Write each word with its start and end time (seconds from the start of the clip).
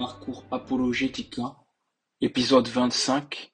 Parcours 0.00 0.46
Apologetica, 0.50 1.56
épisode 2.22 2.66
vingt-cinq 2.68 3.52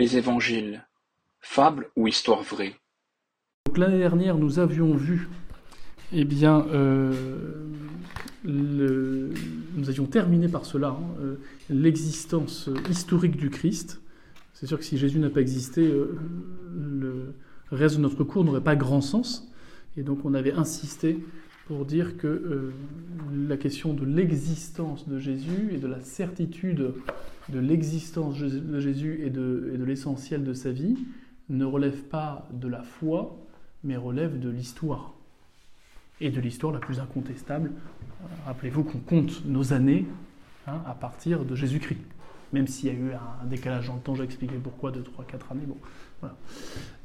Les 0.00 0.16
Évangiles, 0.16 0.84
fable 1.38 1.92
ou 1.94 2.08
histoire 2.08 2.42
vraie? 2.42 2.74
Donc 3.66 3.78
l'année 3.78 3.98
dernière, 3.98 4.36
nous 4.36 4.58
avions 4.58 4.96
vu, 4.96 5.28
eh 6.12 6.24
bien, 6.24 6.66
euh, 6.70 7.68
nous 8.42 9.88
avions 9.88 10.06
terminé 10.06 10.48
par 10.48 10.66
cela, 10.66 10.88
hein, 10.88 11.14
euh, 11.20 11.36
l'existence 11.68 12.68
historique 12.90 13.36
du 13.36 13.48
Christ. 13.48 14.02
C'est 14.54 14.66
sûr 14.66 14.76
que 14.76 14.84
si 14.84 14.98
Jésus 14.98 15.20
n'a 15.20 15.30
pas 15.30 15.40
existé, 15.40 15.86
euh, 15.86 16.18
le 16.74 17.32
reste 17.70 17.94
de 17.94 18.00
notre 18.00 18.24
cours 18.24 18.44
n'aurait 18.44 18.60
pas 18.60 18.74
grand 18.74 19.02
sens. 19.02 19.46
Et 19.96 20.02
donc 20.02 20.24
on 20.24 20.34
avait 20.34 20.52
insisté 20.52 21.24
pour 21.70 21.84
dire 21.84 22.16
que 22.16 22.26
euh, 22.26 22.72
la 23.46 23.56
question 23.56 23.94
de 23.94 24.04
l'existence 24.04 25.08
de 25.08 25.20
Jésus 25.20 25.68
et 25.70 25.76
de 25.76 25.86
la 25.86 26.00
certitude 26.00 26.94
de 27.48 27.58
l'existence 27.60 28.40
de 28.40 28.80
Jésus 28.80 29.20
et 29.24 29.30
de, 29.30 29.80
l'essentiel 29.86 30.42
de 30.42 30.52
sa 30.52 30.72
vie 30.72 30.98
ne 31.48 31.64
relève 31.64 32.02
pas 32.02 32.48
de 32.52 32.66
la 32.66 32.82
foi, 32.82 33.38
mais 33.84 33.96
relève 33.96 34.40
de 34.40 34.48
l'histoire. 34.48 35.14
Et 36.20 36.30
de 36.30 36.40
l'histoire 36.40 36.72
la 36.72 36.80
plus 36.80 36.98
incontestable. 36.98 37.70
Euh, 37.70 38.26
Rappelez-vous 38.46 38.82
qu'on 38.82 38.98
compte 38.98 39.44
nos 39.46 39.72
années 39.72 40.06
hein, 40.66 40.82
à 40.86 40.94
partir 40.94 41.44
de 41.44 41.54
Jésus-Christ. 41.54 42.00
Même 42.52 42.66
s'il 42.66 42.88
y 42.88 42.90
a 42.90 42.98
eu 42.98 43.12
un 43.12 43.46
décalage 43.46 43.86
dans 43.86 43.94
le 43.94 44.00
temps, 44.00 44.16
j'ai 44.16 44.24
expliqué 44.24 44.56
pourquoi, 44.56 44.90
de 44.90 45.02
3-4 45.02 45.52
années. 45.52 45.66
Bon, 45.68 45.76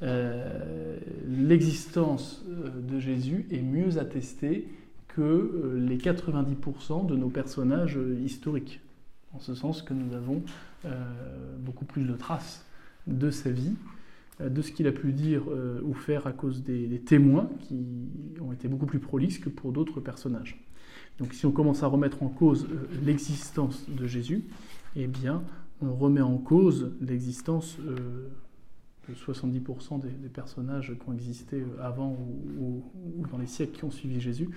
Euh, 0.03 0.97
L'existence 1.27 2.43
euh, 2.49 2.69
de 2.81 2.99
Jésus 2.99 3.47
est 3.51 3.61
mieux 3.61 3.97
attestée 3.97 4.67
que 5.07 5.21
euh, 5.21 5.79
les 5.79 5.97
90% 5.97 7.05
de 7.05 7.15
nos 7.15 7.29
personnages 7.29 7.99
historiques. 8.23 8.81
En 9.33 9.39
ce 9.39 9.53
sens 9.53 9.81
que 9.81 9.93
nous 9.93 10.15
avons 10.15 10.43
beaucoup 11.59 11.83
plus 11.83 12.03
de 12.03 12.13
traces 12.13 12.63
de 13.05 13.31
sa 13.31 13.49
vie, 13.49 13.73
de 14.39 14.61
ce 14.61 14.71
qu'il 14.71 14.87
a 14.87 14.93
pu 14.93 15.11
dire 15.11 15.43
ou 15.83 15.93
faire 15.93 16.25
à 16.25 16.31
cause 16.31 16.63
des, 16.63 17.01
témoins 17.05 17.49
qui 17.59 17.85
ont 18.39 18.53
été 18.53 18.69
beaucoup 18.69 18.85
plus 18.85 18.99
prolixes 18.99 19.39
que 19.39 19.49
pour 19.49 19.73
d'autres 19.73 19.99
personnages. 19.99 20.63
Donc 21.19 21.33
si 21.33 21.45
on 21.45 21.51
commence 21.51 21.83
à 21.83 21.87
remettre 21.87 22.23
en 22.23 22.29
cause 22.29 22.65
l'existence 23.03 23.89
de 23.89 24.07
Jésus, 24.07 24.45
eh 24.95 25.07
bien 25.07 25.43
on 25.81 25.93
remet 25.93 26.21
en 26.21 26.37
cause 26.37 26.93
l'existence 27.01 27.77
70% 29.13 30.01
des, 30.01 30.29
personnages 30.29 30.93
qui 30.99 31.09
ont 31.09 31.13
existé 31.13 31.57
euh, 31.57 31.83
avant 31.83 32.17
ou, 32.59 32.83
dans 33.31 33.37
les 33.37 33.47
siècles 33.47 33.77
qui 33.77 33.83
ont 33.83 33.91
suivi 33.91 34.19
Jésus. 34.19 34.49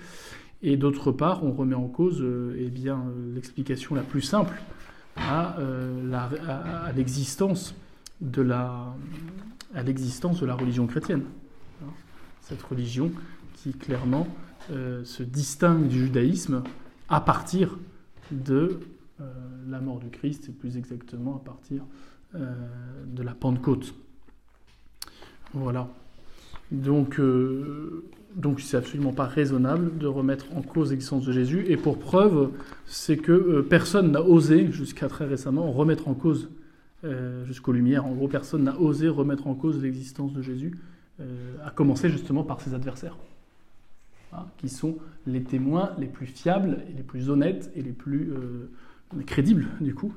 Et 0.61 0.77
d'autre 0.77 1.11
part, 1.11 1.43
on 1.43 1.51
remet 1.51 1.75
en 1.75 1.87
cause 1.87 2.21
euh, 2.21 2.55
eh 2.57 2.89
euh, 2.89 3.33
l'explication 3.33 3.95
la 3.95 4.01
plus 4.01 4.21
simple 4.21 4.61
à, 5.15 5.57
l'existence 6.95 7.75
de 8.21 8.41
la, 8.41 8.93
religion 9.73 10.87
chrétienne. 10.87 11.23
Hein. 11.83 11.91
Cette 12.41 12.61
religion 12.63 13.11
qui 13.53 13.73
clairement 13.73 14.27
se 14.69 15.23
distingue 15.23 15.87
du 15.87 16.05
judaïsme 16.05 16.63
à 17.09 17.19
partir 17.21 17.77
de 18.31 18.79
la 19.67 19.81
mort 19.81 19.99
du 19.99 20.09
Christ, 20.09 20.47
et 20.47 20.51
plus 20.51 20.77
exactement 20.77 21.35
à 21.35 21.39
partir 21.39 21.83
de 22.33 23.23
la 23.23 23.33
Pentecôte. 23.33 23.93
Voilà. 25.53 25.87
Donc, 26.71 27.19
euh, 27.19 28.03
donc 28.35 28.61
c'est 28.61 28.77
absolument 28.77 29.13
pas 29.13 29.25
raisonnable 29.25 29.97
de 29.97 30.07
remettre 30.07 30.45
en 30.55 30.61
cause 30.61 30.91
l'existence 30.91 31.25
de 31.25 31.31
Jésus. 31.31 31.65
Et 31.67 31.77
pour 31.77 31.97
preuve, 31.97 32.51
c'est 32.85 33.17
que 33.17 33.31
euh, 33.31 33.65
personne 33.67 34.11
n'a 34.11 34.21
osé, 34.21 34.71
jusqu'à 34.71 35.07
très 35.07 35.25
récemment, 35.25 35.71
remettre 35.71 36.07
en 36.07 36.13
cause, 36.13 36.49
euh, 37.03 37.45
jusqu'aux 37.45 37.71
Lumières, 37.71 38.05
en 38.05 38.11
gros, 38.11 38.27
personne 38.27 38.63
n'a 38.63 38.79
osé 38.79 39.07
remettre 39.07 39.47
en 39.47 39.55
cause 39.55 39.81
l'existence 39.81 40.33
de 40.33 40.41
Jésus, 40.41 40.77
à 41.65 41.69
commencer 41.69 42.09
justement 42.09 42.45
par 42.45 42.61
ses 42.61 42.73
adversaires, 42.73 43.17
hein, 44.31 44.45
qui 44.57 44.69
sont 44.69 44.99
les 45.27 45.43
témoins 45.43 45.91
les 45.97 46.07
plus 46.07 46.27
fiables, 46.27 46.77
les 46.95 47.03
plus 47.03 47.29
honnêtes 47.29 47.69
et 47.75 47.81
les 47.81 47.91
plus 47.91 48.31
crédibles, 49.25 49.67
du 49.81 49.93
coup, 49.93 50.13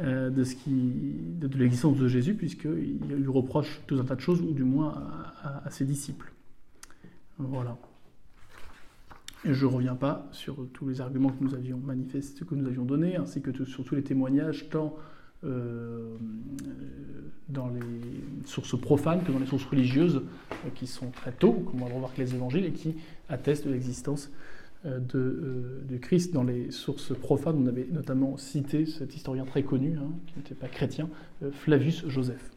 euh, 0.00 0.30
de, 0.30 1.58
l'existence 1.58 1.96
de 1.96 2.08
Jésus, 2.08 2.34
puisqu'il 2.34 2.98
lui 3.08 3.28
reproche 3.28 3.80
tout 3.86 3.98
un 3.98 4.04
tas 4.04 4.16
de 4.16 4.20
choses, 4.20 4.40
ou 4.40 4.52
du 4.52 4.64
moins 4.64 5.08
à, 5.42 5.70
ses 5.70 5.84
disciples. 5.84 6.32
Voilà. 7.38 7.76
Je 9.44 9.66
ne 9.66 9.70
reviens 9.70 9.94
pas 9.94 10.26
sur 10.32 10.56
tous 10.72 10.88
les 10.88 11.00
arguments 11.00 11.28
que 11.28 11.44
nous 11.44 11.54
avions 11.54 11.78
que 11.78 12.54
nous 12.54 12.66
avions 12.66 12.84
donnés, 12.84 13.16
ainsi 13.16 13.42
que 13.42 13.64
sur 13.64 13.84
tous 13.84 13.94
les 13.94 14.02
témoignages, 14.02 14.68
tant 14.70 14.96
euh, 15.44 16.16
dans 17.50 17.68
les 17.68 18.46
sources 18.46 18.80
profanes 18.80 19.22
que 19.22 19.30
dans 19.30 19.38
les 19.38 19.46
sources 19.46 19.66
religieuses, 19.66 20.22
euh, 20.64 20.70
qui 20.74 20.86
sont 20.86 21.10
très 21.10 21.32
tôt, 21.32 21.52
comme 21.52 21.82
on 21.82 21.84
va 21.84 21.88
le 21.90 21.94
revoir 21.94 22.12
avec 22.12 22.26
les 22.26 22.34
évangiles, 22.34 22.64
et 22.64 22.72
qui 22.72 22.96
attestent 23.28 23.66
de 23.66 23.72
l'existence 23.72 24.30
de, 24.84 25.18
euh, 25.18 25.82
du 25.88 25.98
Christ 25.98 26.32
dans 26.32 26.44
les 26.44 26.70
sources 26.70 27.14
profanes. 27.16 27.56
On 27.58 27.66
avait 27.66 27.86
notamment 27.90 28.36
cité 28.36 28.86
cet 28.86 29.14
historien 29.14 29.44
très 29.44 29.62
connu, 29.62 29.96
hein, 29.98 30.10
qui 30.26 30.34
n'était 30.36 30.54
pas 30.54 30.68
chrétien, 30.68 31.08
euh, 31.42 31.50
Flavius 31.52 32.06
Joseph. 32.08 32.50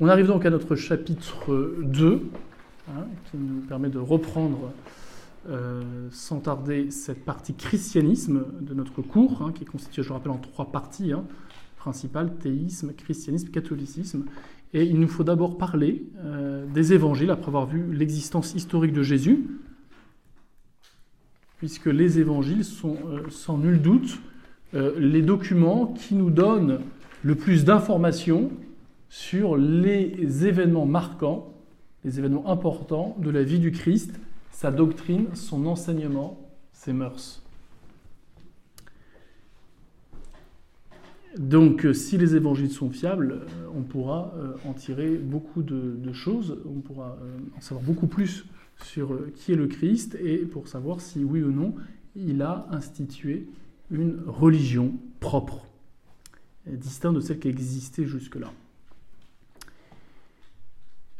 On 0.00 0.08
arrive 0.08 0.26
donc 0.26 0.46
à 0.46 0.50
notre 0.50 0.76
chapitre 0.76 1.74
2, 1.82 2.22
hein, 2.88 3.06
qui 3.30 3.36
nous 3.36 3.60
permet 3.60 3.88
de 3.88 3.98
reprendre 3.98 4.72
euh, 5.48 5.82
sans 6.10 6.40
tarder 6.40 6.90
cette 6.90 7.24
partie 7.24 7.54
christianisme 7.54 8.44
de 8.60 8.74
notre 8.74 9.02
cours, 9.02 9.42
hein, 9.42 9.52
qui 9.52 9.64
est 9.64 9.66
constituée, 9.66 10.02
je 10.02 10.08
le 10.08 10.14
rappelle, 10.14 10.32
en 10.32 10.38
trois 10.38 10.70
parties 10.70 11.12
principales 11.76 12.34
théisme, 12.36 12.92
christianisme, 12.92 13.48
catholicisme. 13.48 14.24
Et 14.74 14.84
il 14.84 15.00
nous 15.00 15.08
faut 15.08 15.24
d'abord 15.24 15.56
parler 15.56 16.04
euh, 16.18 16.66
des 16.66 16.92
évangiles 16.92 17.30
après 17.30 17.48
avoir 17.48 17.66
vu 17.66 17.92
l'existence 17.92 18.54
historique 18.54 18.92
de 18.92 19.02
Jésus, 19.02 19.46
puisque 21.58 21.86
les 21.86 22.18
évangiles 22.20 22.64
sont 22.64 22.96
euh, 23.06 23.28
sans 23.28 23.58
nul 23.58 23.82
doute 23.82 24.20
euh, 24.74 24.98
les 24.98 25.22
documents 25.22 25.86
qui 25.86 26.14
nous 26.14 26.30
donnent 26.30 26.80
le 27.22 27.34
plus 27.34 27.64
d'informations 27.64 28.50
sur 29.08 29.56
les 29.56 30.46
événements 30.46 30.86
marquants, 30.86 31.52
les 32.04 32.18
événements 32.18 32.48
importants 32.48 33.16
de 33.18 33.30
la 33.30 33.42
vie 33.42 33.58
du 33.58 33.72
Christ, 33.72 34.18
sa 34.52 34.70
doctrine, 34.70 35.26
son 35.34 35.66
enseignement, 35.66 36.38
ses 36.72 36.92
mœurs. 36.92 37.42
Donc, 41.36 41.84
euh, 41.84 41.92
si 41.92 42.18
les 42.18 42.36
évangiles 42.36 42.70
sont 42.70 42.90
fiables, 42.90 43.46
on 43.76 43.82
pourra 43.82 44.32
en 44.64 44.72
tirer 44.74 45.16
beaucoup 45.16 45.62
de, 45.62 46.12
choses, 46.12 46.58
on 46.66 46.80
pourra 46.80 47.16
en 47.56 47.60
savoir 47.60 47.84
beaucoup 47.84 48.06
plus 48.06 48.44
sur 48.84 49.12
euh, 49.12 49.32
qui 49.34 49.52
est 49.52 49.56
le 49.56 49.66
Christ 49.66 50.16
et 50.22 50.38
pour 50.38 50.68
savoir 50.68 51.00
si 51.00 51.24
oui 51.24 51.42
ou 51.42 51.50
non 51.50 51.74
il 52.16 52.42
a 52.42 52.66
institué 52.70 53.46
une 53.90 54.20
religion 54.26 54.94
propre, 55.20 55.66
distincte 56.66 57.16
de 57.16 57.20
celle 57.20 57.38
qui 57.38 57.48
existait 57.48 58.06
jusque-là. 58.06 58.52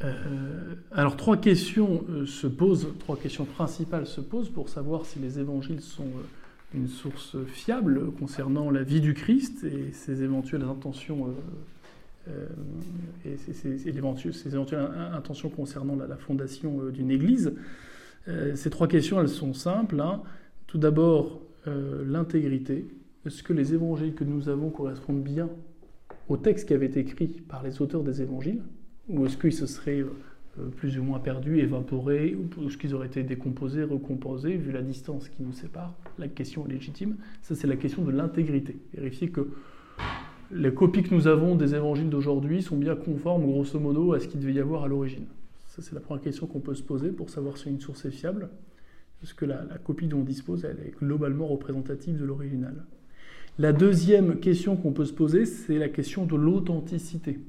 Euh, 0.03 0.75
alors 0.91 1.17
trois 1.17 1.37
questions 1.37 2.05
euh, 2.09 2.25
se 2.25 2.47
posent, 2.47 2.87
trois 2.99 3.17
questions 3.17 3.45
principales 3.45 4.07
se 4.07 4.21
posent 4.21 4.49
pour 4.49 4.69
savoir 4.69 5.05
si 5.05 5.19
les 5.19 5.39
évangiles 5.39 5.81
sont 5.81 6.11
une 6.73 6.87
source 6.87 7.35
fiable 7.47 8.11
concernant 8.11 8.69
la 8.69 8.83
vie 8.83 9.01
du 9.01 9.13
Christ 9.13 9.63
et 9.63 9.91
ses 9.91 10.21
éventuelles 10.21 10.63
intentions 10.63 11.33
ses- 13.23 13.51
et 13.51 14.33
ses 14.33 14.53
éventuelles 14.53 14.79
in- 14.79 15.13
intentions 15.13 15.49
concernant 15.49 15.95
la, 15.95 16.15
fondation 16.17 16.81
euh, 16.81 16.91
d'une 16.91 17.11
Église. 17.11 17.53
Euh, 18.27 18.55
ces 18.55 18.69
trois 18.69 18.87
questions, 18.87 19.19
elles 19.19 19.29
sont 19.29 19.53
simples. 19.53 19.99
hein. 19.99 20.21
Tout 20.67 20.77
d'abord, 20.77 21.41
euh, 21.67 22.03
l'intégrité. 22.05 22.85
Est-ce 23.25 23.43
que 23.43 23.53
les 23.53 23.73
évangiles 23.73 24.13
que 24.13 24.23
nous 24.23 24.49
avons 24.49 24.69
correspondent 24.69 25.23
bien 25.23 25.49
au 26.27 26.37
texte 26.37 26.67
qui 26.67 26.73
avait 26.73 26.85
été 26.85 26.99
écrit 27.01 27.27
par 27.27 27.63
les 27.63 27.81
auteurs 27.81 28.03
des 28.03 28.21
évangiles? 28.21 28.61
Ou 29.09 29.25
est-ce 29.25 29.37
qu'ils 29.37 29.53
se 29.53 29.65
seraient 29.65 29.99
euh, 30.01 30.11
euh, 30.59 30.67
plus 30.69 30.99
ou 30.99 31.03
moins 31.03 31.19
perdus, 31.19 31.59
évaporés 31.59 32.35
Ou 32.35 32.67
est-ce 32.67 32.77
qu'ils 32.77 32.93
auraient 32.93 33.07
été 33.07 33.23
décomposés, 33.23 33.83
recomposés, 33.83 34.55
vu 34.57 34.71
la 34.71 34.81
distance 34.83 35.27
qui 35.29 35.41
nous 35.41 35.53
sépare? 35.53 35.95
La 36.19 36.27
question 36.27 36.65
est 36.67 36.71
légitime. 36.71 37.15
Ça, 37.41 37.55
c'est 37.55 37.67
la 37.67 37.75
question 37.77 38.03
de 38.05 38.11
l'intégrité. 38.11 38.77
Vérifier 38.93 39.29
que 39.29 39.47
les 40.51 40.73
copies 40.73 41.03
que 41.03 41.13
nous 41.13 41.27
avons 41.27 41.55
des 41.55 41.75
évangiles 41.75 42.09
d'aujourd'hui 42.09 42.61
sont 42.61 42.77
bien 42.77 42.95
conformes, 42.95 43.45
grosso 43.45 43.79
modo, 43.79 44.13
à 44.13 44.19
ce 44.19 44.27
qu'il 44.27 44.39
devait 44.39 44.53
y 44.53 44.59
avoir 44.59 44.83
à 44.83 44.87
l'origine. 44.87 45.25
Ça, 45.67 45.81
c'est 45.81 45.93
la 45.93 46.01
première 46.01 46.23
question 46.23 46.47
qu'on 46.47 46.59
peut 46.59 46.75
se 46.75 46.83
poser 46.83 47.09
pour 47.09 47.29
savoir 47.29 47.57
si 47.57 47.69
une 47.69 47.79
source 47.79 48.05
est 48.05 48.11
fiable. 48.11 48.49
Est-ce 49.23 49.33
que 49.33 49.45
la, 49.45 49.63
la 49.63 49.77
copie 49.77 50.07
dont 50.07 50.19
on 50.19 50.23
dispose, 50.23 50.65
elle 50.65 50.79
est 50.85 50.97
globalement 50.97 51.47
représentative 51.47 52.17
de 52.17 52.25
l'original 52.25 52.73
La 53.59 53.73
deuxième 53.73 54.39
question 54.39 54.75
qu'on 54.75 54.91
peut 54.91 55.05
se 55.05 55.13
poser, 55.13 55.45
c'est 55.45 55.77
la 55.77 55.89
question 55.89 56.25
de 56.25 56.35
l'authenticité. 56.35 57.39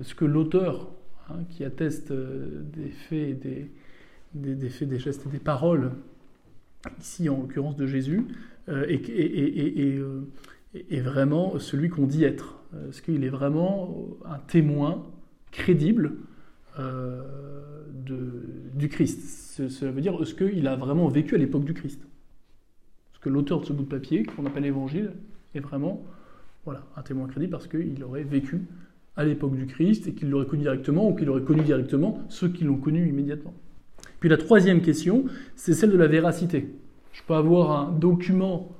Est-ce 0.00 0.14
que 0.14 0.24
l'auteur, 0.24 0.90
hein, 1.30 1.44
qui 1.50 1.64
atteste 1.64 2.10
euh, 2.10 2.62
des 2.72 2.90
faits, 2.90 3.44
et 3.44 3.70
des, 4.34 4.68
faits, 4.68 4.88
des 4.88 4.98
gestes 4.98 5.26
et 5.26 5.30
des 5.30 5.38
paroles 5.38 5.92
ici 7.00 7.28
en 7.28 7.38
l'occurrence 7.38 7.76
de 7.76 7.86
Jésus, 7.86 8.26
est, 10.74 11.00
vraiment 11.00 11.58
celui 11.58 11.88
qu'on 11.88 12.06
dit 12.06 12.24
être. 12.24 12.58
Est-ce 12.88 13.02
qu'il 13.02 13.24
est 13.24 13.28
vraiment 13.28 14.06
un 14.24 14.38
témoin 14.38 15.06
crédible 15.52 16.14
de, 16.78 18.42
du 18.74 18.88
Christ? 18.88 19.68
Cela 19.68 19.92
veut 19.92 20.00
dire, 20.00 20.20
est-ce 20.20 20.34
qu'il 20.34 20.66
a 20.66 20.76
vraiment 20.76 21.08
vécu 21.08 21.34
à 21.36 21.38
l'époque 21.38 21.64
du 21.64 21.74
Christ? 21.74 22.00
Est-ce 22.02 23.20
que 23.20 23.28
l'auteur 23.28 23.60
de 23.60 23.66
ce 23.66 23.72
bout 23.72 23.84
de 23.84 23.88
papier, 23.88 24.24
qu'on 24.24 24.44
appelle 24.46 24.64
l'Évangile, 24.64 25.12
est 25.54 25.60
vraiment 25.60 26.04
voilà, 26.64 26.82
un 26.96 27.02
témoin 27.02 27.28
crédible 27.28 27.52
parce 27.52 27.68
qu'il 27.68 28.02
aurait 28.02 28.24
vécu 28.24 28.62
à 29.16 29.24
l'époque 29.24 29.54
du 29.54 29.66
Christ 29.66 30.06
et 30.08 30.12
qu'il 30.12 30.30
l'aurait 30.30 30.46
connu 30.46 30.62
directement 30.62 31.08
ou 31.08 31.14
qu'il 31.14 31.28
aurait 31.30 31.42
connu 31.42 31.62
directement 31.62 32.22
ceux 32.28 32.48
qui 32.48 32.64
l'ont 32.64 32.76
connu 32.76 33.08
immédiatement. 33.08 33.54
Puis 34.20 34.28
la 34.28 34.36
troisième 34.36 34.80
question, 34.80 35.26
c'est 35.54 35.74
celle 35.74 35.90
de 35.90 35.96
la 35.96 36.06
véracité. 36.06 36.68
Je 37.12 37.22
peux 37.26 37.34
avoir 37.34 37.88
un 37.88 37.92
document 37.92 38.72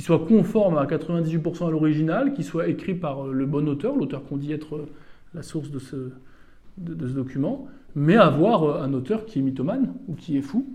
soit 0.00 0.26
conforme 0.26 0.78
à 0.78 0.86
98% 0.86 1.66
à 1.66 1.70
l'original, 1.70 2.32
qui 2.32 2.44
soit 2.44 2.68
écrit 2.68 2.94
par 2.94 3.26
le 3.26 3.46
bon 3.46 3.68
auteur, 3.68 3.96
l'auteur 3.96 4.24
qu'on 4.24 4.36
dit 4.36 4.52
être 4.52 4.86
la 5.34 5.42
source 5.42 5.70
de 5.70 5.78
ce, 5.78 6.10
document, 6.78 7.66
mais 7.94 8.16
avoir 8.16 8.82
un 8.82 8.92
auteur 8.94 9.26
qui 9.26 9.40
est 9.40 9.42
mythomane, 9.42 9.94
ou 10.08 10.14
qui 10.14 10.36
est 10.36 10.42
fou, 10.42 10.66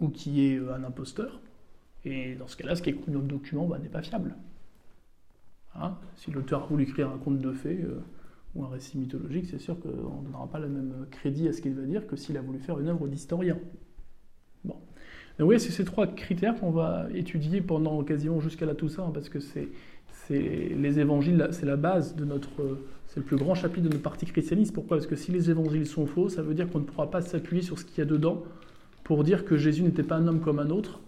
ou 0.00 0.08
qui 0.08 0.46
est 0.46 0.58
un 0.58 0.84
imposteur. 0.84 1.40
Et 2.04 2.34
dans 2.36 2.46
ce 2.46 2.56
cas-là, 2.56 2.76
ce 2.76 2.82
qui 2.82 2.90
est 2.90 2.92
écrit 2.92 3.10
dans 3.10 3.20
le 3.20 3.26
document 3.26 3.66
bah, 3.66 3.78
n'est 3.78 3.88
pas 3.88 4.02
fiable. 4.02 4.34
Hein, 5.74 5.96
si 6.14 6.30
l'auteur 6.30 6.62
a 6.64 6.66
voulu 6.66 6.84
écrire 6.84 7.10
un 7.10 7.18
conte 7.18 7.38
de 7.38 7.52
fées 7.52 7.84
euh, 7.84 8.00
ou 8.54 8.64
un 8.64 8.68
récit 8.68 8.96
mythologique, 8.96 9.46
c'est 9.46 9.58
sûr 9.58 9.78
qu'on 9.78 9.88
ne 9.88 10.24
donnera 10.24 10.46
pas 10.46 10.58
le 10.58 10.68
même 10.68 11.06
crédit 11.10 11.48
à 11.48 11.52
ce 11.52 11.60
qu'il 11.60 11.74
va 11.74 11.82
dire 11.82 12.06
que 12.06 12.16
s'il 12.16 12.36
a 12.36 12.40
voulu 12.40 12.58
faire 12.58 12.78
une 12.78 12.88
œuvre 12.88 13.06
d'historien. 13.08 13.58
Donc 15.38 15.50
oui, 15.50 15.60
c'est 15.60 15.70
ces 15.70 15.84
trois 15.84 16.06
critères 16.06 16.58
qu'on 16.58 16.70
va 16.70 17.06
étudier 17.14 17.60
pendant 17.60 18.02
quasiment 18.02 18.40
jusqu'à 18.40 18.64
la 18.64 18.74
Toussaint, 18.74 19.04
hein, 19.04 19.10
parce 19.12 19.28
que 19.28 19.40
c'est 19.40 19.68
les 20.30 20.98
évangiles, 20.98 21.48
c'est 21.52 21.66
la 21.66 21.76
base 21.76 22.16
de 22.16 22.24
notre, 22.24 22.78
c'est 23.06 23.20
le 23.20 23.26
plus 23.26 23.36
grand 23.36 23.54
chapitre 23.54 23.84
de 23.84 23.90
notre 23.90 24.02
partie 24.02 24.26
christianiste. 24.26 24.72
Pourquoi? 24.72 24.96
Parce 24.96 25.06
que 25.06 25.14
si 25.14 25.30
les 25.30 25.50
évangiles 25.50 25.86
sont 25.86 26.06
faux, 26.06 26.28
ça 26.28 26.42
veut 26.42 26.54
dire 26.54 26.68
qu'on 26.68 26.80
ne 26.80 26.84
pourra 26.84 27.10
pas 27.10 27.22
s'appuyer 27.22 27.62
sur 27.62 27.78
ce 27.78 27.84
qu'il 27.84 27.98
y 27.98 28.00
a 28.00 28.06
dedans 28.06 28.42
pour 29.04 29.22
dire 29.22 29.44
que 29.44 29.56
Jésus 29.56 29.82
n'était 29.82 30.02
pas 30.02 30.16
un 30.16 30.26
homme 30.26 30.40
comme 30.40 30.58
un 30.58 30.70
autre, 30.70 30.98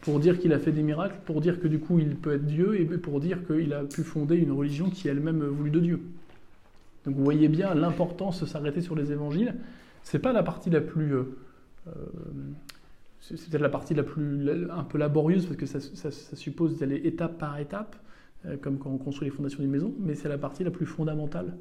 pour 0.00 0.18
dire 0.18 0.38
qu'il 0.38 0.52
a 0.54 0.58
fait 0.58 0.72
des 0.72 0.82
miracles, 0.82 1.16
pour 1.26 1.42
dire 1.42 1.60
que 1.60 1.68
du 1.68 1.78
coup 1.78 1.98
il 1.98 2.16
peut 2.16 2.32
être 2.32 2.46
Dieu, 2.46 2.80
et 2.80 2.84
pour 2.86 3.20
dire 3.20 3.46
qu'il 3.46 3.74
a 3.74 3.82
pu 3.84 4.02
fonder 4.02 4.36
une 4.36 4.52
religion 4.52 4.88
qui 4.88 5.08
est 5.08 5.10
elle-même 5.10 5.44
voulue 5.44 5.70
de 5.70 5.80
Dieu. 5.80 6.00
Donc 7.04 7.16
vous 7.16 7.24
voyez 7.24 7.48
bien 7.48 7.74
l'importance 7.74 8.40
de 8.40 8.46
s'arrêter 8.46 8.80
sur 8.80 8.94
les 8.94 9.12
évangiles. 9.12 9.54
C'est 10.04 10.20
pas 10.20 10.32
la 10.32 10.42
partie 10.42 10.70
la 10.70 10.80
plus. 10.80 11.12
Euh, 11.14 11.26
c'est 13.20 13.34
peut-être 13.50 13.62
la 13.62 13.68
partie 13.68 13.94
la 13.94 14.02
plus 14.02 14.70
un 14.70 14.84
peu 14.84 14.98
laborieuse 14.98 15.46
parce 15.46 15.56
que 15.56 15.66
ça, 15.66 16.10
suppose 16.10 16.78
d'aller 16.78 17.00
étape 17.04 17.38
par 17.38 17.58
étape, 17.58 17.96
euh, 18.46 18.56
comme 18.56 18.78
quand 18.78 18.90
on 18.90 18.98
construit 18.98 19.28
les 19.28 19.34
fondations 19.34 19.60
d'une 19.60 19.70
maison, 19.70 19.92
mais 19.98 20.14
c'est 20.14 20.28
la 20.28 20.38
partie 20.38 20.64
la 20.64 20.70
plus 20.70 20.86
fondamentale 20.86 21.56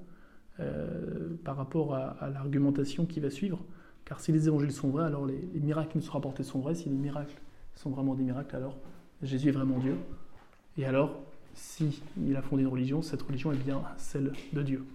par 1.44 1.56
rapport 1.56 1.94
à, 1.94 2.31
l'argumentation 2.33 3.06
qui 3.06 3.19
va 3.19 3.30
suivre. 3.30 3.63
Car 4.06 4.19
si 4.19 4.31
les 4.31 4.48
évangiles 4.48 4.71
sont 4.71 4.89
vrais, 4.89 5.06
alors 5.06 5.27
les, 5.27 5.38
les 5.54 5.59
miracles 5.59 5.92
qui 5.92 5.98
nous 6.00 6.04
sont 6.04 6.13
rapportés 6.13 6.42
sont 6.42 6.59
vrais. 6.59 6.74
Si 6.74 6.89
les 6.89 6.95
miracles 6.95 7.39
sont 7.75 7.92
vraiment 7.92 8.15
des 8.15 8.24
miracles, 8.24 8.56
alors 8.56 8.75
Jésus 9.21 9.50
est 9.50 9.51
vraiment 9.51 9.77
Dieu. 9.77 9.95
Et 10.77 10.86
alors, 10.86 11.19
si 11.57 12.01
il 12.24 12.36
a 12.36 12.42
fondé 12.42 12.62
une 12.62 12.69
religion, 12.69 13.01
cette 13.01 13.21
religion 13.21 13.51
est 13.51 13.57
bien 13.57 13.81
celle 13.98 14.31
de 14.53 14.62
Dieu. 14.62 14.86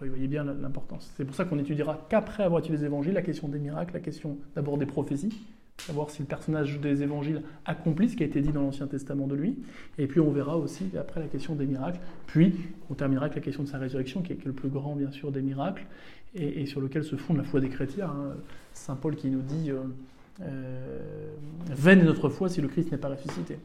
Vous 0.00 0.06
voyez 0.06 0.28
bien 0.28 0.44
l'importance. 0.44 1.12
C'est 1.16 1.24
pour 1.24 1.34
ça 1.34 1.44
qu'on 1.44 1.56
n'étudiera 1.56 2.06
qu'après 2.08 2.44
avoir 2.44 2.60
étudié 2.60 2.78
les 2.78 2.84
évangiles 2.84 3.14
la 3.14 3.22
question 3.22 3.48
des 3.48 3.58
miracles, 3.58 3.94
la 3.94 4.00
question 4.00 4.38
d'abord 4.54 4.78
des 4.78 4.86
prophéties, 4.86 5.36
savoir 5.78 6.10
si 6.10 6.20
le 6.20 6.26
personnage 6.26 6.80
des 6.80 7.02
évangiles 7.02 7.42
accomplit 7.64 8.08
ce 8.08 8.16
qui 8.16 8.22
a 8.22 8.26
été 8.26 8.40
dit 8.40 8.52
dans 8.52 8.62
l'Ancien 8.62 8.86
Testament 8.86 9.26
de 9.26 9.34
lui. 9.34 9.56
Et 9.98 10.06
puis 10.06 10.20
on 10.20 10.30
verra 10.30 10.56
aussi 10.56 10.90
après 10.98 11.20
la 11.20 11.26
question 11.26 11.54
des 11.54 11.66
miracles. 11.66 12.00
Puis 12.26 12.54
on 12.90 12.94
terminera 12.94 13.26
avec 13.26 13.36
la 13.36 13.42
question 13.42 13.62
de 13.62 13.68
sa 13.68 13.78
résurrection, 13.78 14.22
qui 14.22 14.32
est 14.32 14.44
le 14.44 14.52
plus 14.52 14.68
grand, 14.68 14.96
bien 14.96 15.10
sûr, 15.10 15.32
des 15.32 15.42
miracles, 15.42 15.86
et, 16.34 16.66
sur 16.66 16.80
lequel 16.80 17.04
se 17.04 17.16
fonde 17.16 17.38
la 17.38 17.44
foi 17.44 17.60
des 17.60 17.68
chrétiens. 17.68 18.10
Hein. 18.10 18.34
Saint 18.72 18.96
Paul 18.96 19.16
qui 19.16 19.28
nous 19.28 19.42
dit. 19.42 19.70
Euh, 19.70 19.82
euh, 20.40 21.34
vaine 21.70 22.04
notre 22.04 22.28
foi 22.28 22.48
si 22.48 22.60
le 22.60 22.68
Christ 22.68 22.92
n'est 22.92 22.98
pas 22.98 23.08
ressuscité. 23.08 23.58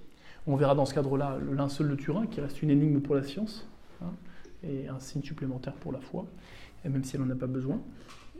On 0.47 0.55
verra 0.55 0.75
dans 0.75 0.85
ce 0.85 0.93
cadre-là 0.93 1.37
le 1.39 1.53
linceul 1.53 1.89
de 1.89 1.95
Turin, 1.95 2.25
qui 2.25 2.41
reste 2.41 2.61
une 2.61 2.69
énigme 2.69 2.99
pour 2.99 3.15
la 3.15 3.23
science, 3.23 3.67
hein, 4.01 4.11
et 4.63 4.87
un 4.87 4.99
signe 4.99 5.21
supplémentaire 5.21 5.73
pour 5.73 5.91
la 5.91 5.99
foi, 5.99 6.25
même 6.83 7.03
si 7.03 7.15
elle 7.15 7.21
n'en 7.21 7.29
a 7.29 7.35
pas 7.35 7.47
besoin. 7.47 7.79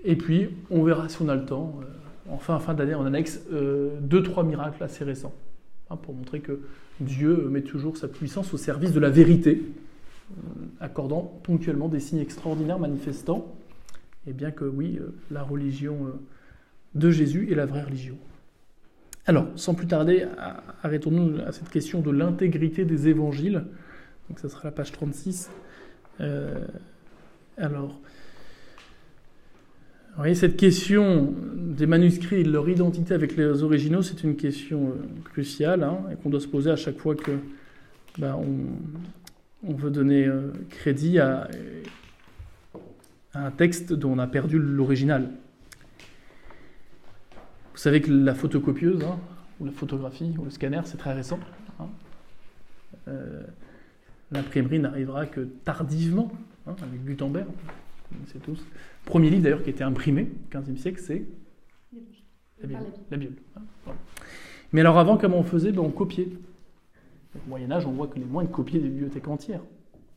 Et 0.03 0.15
puis, 0.15 0.49
on 0.69 0.83
verra 0.83 1.07
si 1.07 1.21
on 1.21 1.29
a 1.29 1.35
le 1.35 1.45
temps, 1.45 1.79
euh, 1.81 1.85
enfin, 2.29 2.59
fin 2.59 2.73
d'année, 2.73 2.95
en 2.95 3.05
annexe, 3.05 3.41
euh, 3.51 3.97
deux, 4.01 4.23
trois 4.23 4.43
miracles 4.43 4.83
assez 4.83 5.03
récents, 5.03 5.33
hein, 5.89 5.97
pour 5.97 6.13
montrer 6.13 6.39
que 6.39 6.61
Dieu 6.99 7.47
met 7.49 7.61
toujours 7.61 7.97
sa 7.97 8.07
puissance 8.07 8.53
au 8.53 8.57
service 8.57 8.93
de 8.93 8.99
la 8.99 9.09
vérité, 9.09 9.63
accordant 10.79 11.21
ponctuellement 11.43 11.89
des 11.89 11.99
signes 11.99 12.19
extraordinaires 12.19 12.79
manifestant, 12.79 13.53
et 14.25 14.33
bien 14.33 14.51
que 14.51 14.65
oui, 14.65 14.99
la 15.31 15.43
religion 15.43 16.13
de 16.95 17.09
Jésus 17.09 17.47
et 17.51 17.55
la 17.55 17.65
vraie 17.65 17.83
religion. 17.83 18.17
Alors, 19.25 19.47
sans 19.55 19.73
plus 19.73 19.87
tarder, 19.87 20.25
arrêtons-nous 20.83 21.39
à 21.45 21.53
cette 21.53 21.69
question 21.69 22.01
de 22.01 22.11
l'intégrité 22.11 22.83
des 22.83 23.07
évangiles. 23.07 23.63
Donc, 24.29 24.39
ça 24.39 24.49
sera 24.49 24.65
la 24.65 24.71
page 24.71 24.91
36. 24.91 25.49
Euh, 26.19 26.65
alors, 27.57 27.99
vous 30.13 30.19
voyez, 30.19 30.35
cette 30.35 30.57
question 30.57 31.33
des 31.57 31.87
manuscrits 31.87 32.41
et 32.41 32.43
de 32.43 32.51
leur 32.51 32.69
identité 32.69 33.15
avec 33.15 33.35
les 33.35 33.63
originaux, 33.63 34.03
c'est 34.03 34.23
une 34.23 34.35
question 34.35 34.89
euh, 34.89 35.21
cruciale 35.23 35.81
hein, 35.81 36.01
et 36.11 36.15
qu'on 36.15 36.29
doit 36.29 36.39
se 36.39 36.47
poser 36.47 36.69
à 36.69 36.75
chaque 36.75 36.99
fois 36.99 37.15
que 37.15 37.31
bah, 38.19 38.37
on, 38.37 39.73
veut 39.73 39.89
donner 39.89 40.27
euh, 40.27 40.51
crédit 40.69 41.17
à, 41.17 41.47
un 43.33 43.49
texte 43.49 43.91
dont 43.91 44.11
on 44.11 44.19
a 44.19 44.27
perdu 44.27 44.59
l'original. 44.59 45.31
Vous 47.71 47.79
savez 47.79 47.99
que 47.99 48.11
la 48.11 48.35
photocopieuse, 48.35 49.03
hein, 49.03 49.17
ou 49.59 49.65
la 49.65 49.71
photographie, 49.71 50.35
ou 50.37 50.43
le 50.43 50.51
scanner, 50.51 50.81
c'est 50.85 50.97
très 50.97 51.13
récent. 51.13 51.39
Hein. 51.79 51.87
Euh, 53.07 53.41
l'imprimerie 54.31 54.77
n'arrivera 54.77 55.25
que 55.25 55.41
tardivement, 55.41 56.31
avec 56.67 57.03
Gutenberg, 57.03 57.47
c'est 58.27 58.43
tous. 58.43 58.63
Premier 59.05 59.29
livre 59.29 59.43
d'ailleurs 59.43 59.63
qui 59.63 59.69
été 59.69 59.83
imprimé, 59.83 60.29
15e 60.51 60.77
siècle, 60.77 60.99
c'est 61.01 61.25
la 63.11 63.17
Bible. 63.17 63.35
Mais 64.71 64.81
alors 64.81 64.97
avant, 64.97 65.17
comment 65.17 65.37
on 65.37 65.43
faisait? 65.43 65.71
Ben, 65.71 65.81
On 65.81 65.91
copiait. 65.91 66.29
Au 67.35 67.49
Moyen-Âge, 67.49 67.85
on 67.85 67.91
voit 67.91 68.07
que 68.07 68.19
les 68.19 68.25
moines 68.25 68.47
copiaient 68.47 68.79
des 68.79 68.89
bibliothèques 68.89 69.27
entières. 69.27 69.61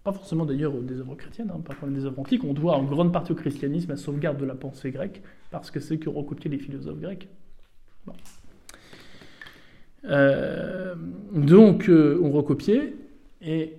Pas 0.04 0.12
forcément 0.12 0.46
d'ailleurs 0.46 0.72
des 0.72 1.00
œuvres 1.00 1.16
chrétiennes, 1.16 1.50
hein, 1.52 1.60
pas 1.60 1.74
des 1.88 2.04
œuvres 2.04 2.20
antiques. 2.20 2.44
On 2.44 2.52
doit 2.52 2.76
en 2.76 2.84
grande 2.84 3.12
partie 3.12 3.32
au 3.32 3.34
christianisme 3.34 3.90
la 3.90 3.96
sauvegarde 3.96 4.38
de 4.38 4.44
la 4.44 4.54
pensée 4.54 4.90
grecque, 4.90 5.22
parce 5.50 5.70
que 5.70 5.80
c'est 5.80 5.98
que 5.98 6.08
recopiaient 6.08 6.50
les 6.50 6.58
philosophes 6.58 7.00
grecs. 7.00 7.28
Euh, 10.04 10.94
donc, 11.32 11.88
euh, 11.88 12.20
on 12.22 12.30
recopiait, 12.30 12.94
et 13.42 13.76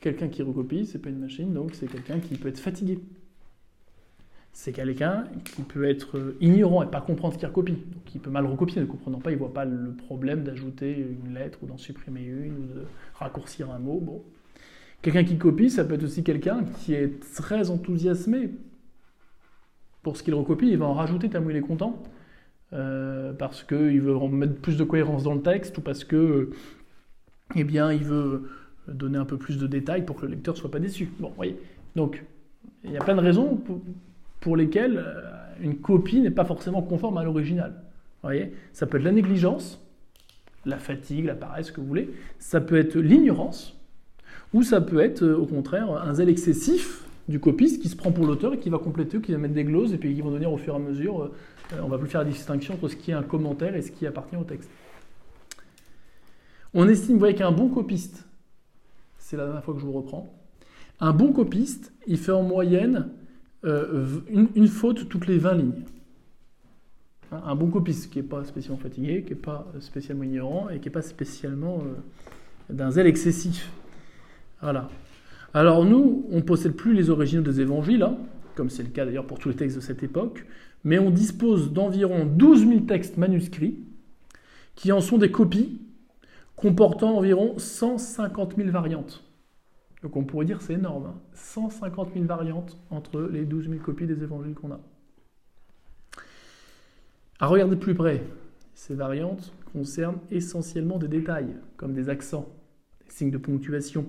quelqu'un 0.00 0.28
qui 0.28 0.42
recopie, 0.42 0.86
c'est 0.86 1.00
pas 1.00 1.10
une 1.10 1.18
machine, 1.18 1.52
donc 1.52 1.74
c'est 1.74 1.86
quelqu'un 1.86 2.18
qui 2.18 2.36
peut 2.36 2.48
être 2.48 2.58
fatigué. 2.58 2.98
C'est 4.58 4.72
quelqu'un 4.72 5.26
qui 5.44 5.60
peut 5.60 5.84
être 5.84 6.34
ignorant 6.40 6.82
et 6.82 6.86
pas 6.86 7.02
comprendre 7.02 7.34
ce 7.34 7.38
qu'il 7.38 7.46
recopie. 7.46 7.74
Donc, 7.74 8.14
il 8.14 8.22
peut 8.22 8.30
mal 8.30 8.46
recopier, 8.46 8.80
ne 8.80 8.86
comprenant 8.86 9.18
pas, 9.18 9.30
il 9.30 9.36
voit 9.36 9.52
pas 9.52 9.66
le 9.66 9.92
problème 9.92 10.44
d'ajouter 10.44 10.96
une 10.96 11.34
lettre 11.34 11.58
ou 11.62 11.66
d'en 11.66 11.76
supprimer 11.76 12.24
une 12.24 12.54
ou 12.54 12.62
de 12.74 12.86
raccourcir 13.16 13.70
un 13.70 13.78
mot. 13.78 14.00
Bon. 14.00 14.22
Quelqu'un 15.02 15.24
qui 15.24 15.36
copie, 15.36 15.68
ça 15.68 15.84
peut 15.84 15.92
être 15.92 16.04
aussi 16.04 16.24
quelqu'un 16.24 16.64
qui 16.78 16.94
est 16.94 17.20
très 17.34 17.68
enthousiasmé 17.68 18.48
pour 20.02 20.16
ce 20.16 20.22
qu'il 20.22 20.32
recopie, 20.32 20.68
il 20.68 20.78
va 20.78 20.86
en 20.86 20.94
rajouter 20.94 21.28
tellement 21.28 21.50
il 21.50 21.56
est 21.56 21.60
content. 21.60 22.02
Euh, 22.72 23.34
parce 23.34 23.62
qu'il 23.62 24.00
veut 24.00 24.18
mettre 24.28 24.54
plus 24.54 24.78
de 24.78 24.84
cohérence 24.84 25.22
dans 25.22 25.34
le 25.34 25.42
texte 25.42 25.76
ou 25.76 25.82
parce 25.82 26.02
que, 26.02 26.50
eh 27.56 27.62
bien, 27.62 27.92
il 27.92 28.04
veut 28.04 28.48
donner 28.88 29.18
un 29.18 29.26
peu 29.26 29.36
plus 29.36 29.58
de 29.58 29.66
détails 29.66 30.06
pour 30.06 30.16
que 30.16 30.24
le 30.24 30.32
lecteur 30.32 30.54
ne 30.54 30.60
soit 30.60 30.70
pas 30.70 30.80
déçu. 30.80 31.10
Bon, 31.20 31.30
voyez. 31.36 31.60
Donc, 31.94 32.24
il 32.84 32.92
y 32.92 32.96
a 32.96 33.04
plein 33.04 33.16
de 33.16 33.20
raisons 33.20 33.62
lesquelles 34.54 34.98
euh, 34.98 35.22
une 35.60 35.78
copie 35.78 36.20
n'est 36.20 36.30
pas 36.30 36.44
forcément 36.44 36.82
conforme 36.82 37.18
à 37.18 37.24
l'original. 37.24 37.82
voyez? 38.22 38.52
Ça 38.72 38.86
peut 38.86 38.98
être 38.98 39.04
la 39.04 39.12
négligence, 39.12 39.82
la 40.64 40.76
fatigue, 40.76 41.24
la 41.24 41.34
paresse, 41.34 41.68
ce 41.68 41.72
que 41.72 41.80
vous 41.80 41.86
voulez. 41.88 42.10
Ça 42.38 42.60
peut 42.60 42.76
être 42.76 42.96
l'ignorance, 42.96 43.76
ou 44.52 44.62
ça 44.62 44.80
peut 44.80 45.00
être, 45.00 45.22
euh, 45.22 45.36
au 45.36 45.46
contraire, 45.46 45.90
un 45.90 46.14
zèle 46.14 46.28
excessif 46.28 47.02
du 47.28 47.40
copiste 47.40 47.82
qui 47.82 47.88
se 47.88 47.96
prend 47.96 48.12
pour 48.12 48.26
l'auteur 48.26 48.54
et 48.54 48.58
qui 48.58 48.68
va 48.68 48.78
compléter, 48.78 49.20
qui 49.20 49.32
va 49.32 49.38
mettre 49.38 49.54
des 49.54 49.64
gloses, 49.64 49.92
et 49.92 49.98
puis 49.98 50.14
qui 50.14 50.20
vont 50.20 50.30
donner 50.30 50.46
au 50.46 50.58
fur 50.58 50.74
et 50.74 50.76
à 50.76 50.78
mesure 50.78 51.22
euh, 51.22 51.80
on 51.82 51.88
va 51.88 51.98
plus 51.98 52.08
faire 52.08 52.22
la 52.22 52.30
distinction 52.30 52.74
entre 52.74 52.88
ce 52.88 52.96
qui 52.96 53.10
est 53.10 53.14
un 53.14 53.22
commentaire 53.22 53.74
et 53.74 53.82
ce 53.82 53.90
qui 53.90 54.06
appartient 54.06 54.36
au 54.36 54.44
texte. 54.44 54.70
On 56.74 56.88
estime, 56.88 57.14
vous 57.14 57.20
voyez, 57.20 57.34
qu'un 57.34 57.52
bon 57.52 57.68
copiste, 57.68 58.26
c'est 59.18 59.36
la 59.36 59.44
dernière 59.44 59.64
fois 59.64 59.74
que 59.74 59.80
je 59.80 59.86
vous 59.86 59.92
reprends, 59.92 60.32
un 61.00 61.12
bon 61.12 61.32
copiste, 61.32 61.92
il 62.06 62.18
fait 62.18 62.32
en 62.32 62.42
moyenne 62.42 63.10
euh, 63.66 64.20
une, 64.28 64.68
faute 64.68 65.08
toutes 65.08 65.26
les 65.26 65.38
20 65.38 65.54
lignes. 65.54 65.82
Hein, 67.32 67.42
un 67.44 67.56
bon 67.56 67.68
copiste 67.68 68.12
qui 68.12 68.18
n'est 68.18 68.24
pas 68.24 68.44
spécialement 68.44 68.78
fatigué, 68.78 69.22
qui 69.22 69.30
n'est 69.30 69.40
pas 69.40 69.66
spécialement 69.80 70.22
ignorant 70.22 70.68
et 70.68 70.78
qui 70.78 70.86
n'est 70.86 70.92
pas 70.92 71.02
spécialement 71.02 71.82
euh, 71.82 72.72
d'un 72.72 72.90
zèle 72.90 73.06
excessif. 73.06 73.70
Voilà. 74.62 74.88
Alors 75.52 75.84
nous, 75.84 76.26
on 76.30 76.36
ne 76.36 76.42
possède 76.42 76.74
plus 76.74 76.94
les 76.94 77.10
originaux 77.10 77.42
des 77.42 77.60
évangiles, 77.60 78.02
hein, 78.02 78.16
comme 78.54 78.70
c'est 78.70 78.82
le 78.82 78.90
cas 78.90 79.04
d'ailleurs 79.04 79.26
pour 79.26 79.38
tous 79.38 79.48
les 79.48 79.56
textes 79.56 79.76
de 79.76 79.82
cette 79.82 80.02
époque, 80.02 80.46
mais 80.84 80.98
on 80.98 81.10
dispose 81.10 81.72
d'environ 81.72 82.24
12 82.24 82.68
000 82.68 82.80
textes 82.82 83.16
manuscrits 83.16 83.78
qui 84.76 84.92
en 84.92 85.00
sont 85.00 85.18
des 85.18 85.30
copies 85.30 85.80
comportant 86.54 87.16
environ 87.16 87.54
150 87.58 88.56
000 88.56 88.70
variantes. 88.70 89.25
Donc 90.06 90.14
on 90.14 90.22
pourrait 90.22 90.44
dire 90.44 90.62
c'est 90.62 90.74
énorme, 90.74 91.14
150 91.32 92.06
hein. 92.06 92.10
000 92.14 92.26
variantes 92.26 92.78
entre 92.90 93.22
les 93.22 93.44
12 93.44 93.68
000 93.70 93.82
copies 93.82 94.06
des 94.06 94.22
évangiles 94.22 94.54
qu'on 94.54 94.70
a. 94.70 94.78
À 97.40 97.48
regarder 97.48 97.74
plus 97.74 97.96
près, 97.96 98.22
ces 98.72 98.94
variantes 98.94 99.52
concernent 99.72 100.20
essentiellement 100.30 100.98
des 100.98 101.08
détails, 101.08 101.56
comme 101.76 101.92
des 101.92 102.08
accents, 102.08 102.46
des 103.04 103.10
signes 103.10 103.32
de 103.32 103.36
ponctuation, 103.36 104.06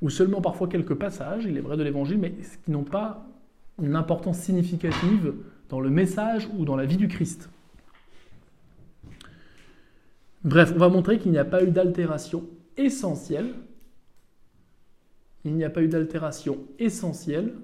ou 0.00 0.08
seulement 0.08 0.40
parfois 0.40 0.68
quelques 0.68 0.94
passages, 0.94 1.44
il 1.44 1.58
est 1.58 1.60
vrai 1.60 1.76
de 1.76 1.82
l'évangile, 1.82 2.16
mais 2.16 2.32
qui 2.64 2.70
n'ont 2.70 2.82
pas 2.82 3.26
une 3.82 3.94
importance 3.94 4.38
significative 4.38 5.34
dans 5.68 5.80
le 5.80 5.90
message 5.90 6.48
ou 6.56 6.64
dans 6.64 6.76
la 6.76 6.86
vie 6.86 6.96
du 6.96 7.08
Christ. 7.08 7.50
Bref, 10.44 10.72
on 10.74 10.78
va 10.78 10.88
montrer 10.88 11.18
qu'il 11.18 11.30
n'y 11.30 11.36
a 11.36 11.44
pas 11.44 11.62
eu 11.62 11.70
d'altération 11.70 12.48
essentielle. 12.78 13.52
Il 15.44 15.54
n'y 15.54 15.64
a 15.64 15.70
pas 15.70 15.82
eu 15.82 15.88
d'altération 15.88 16.58
essentielle 16.78 17.54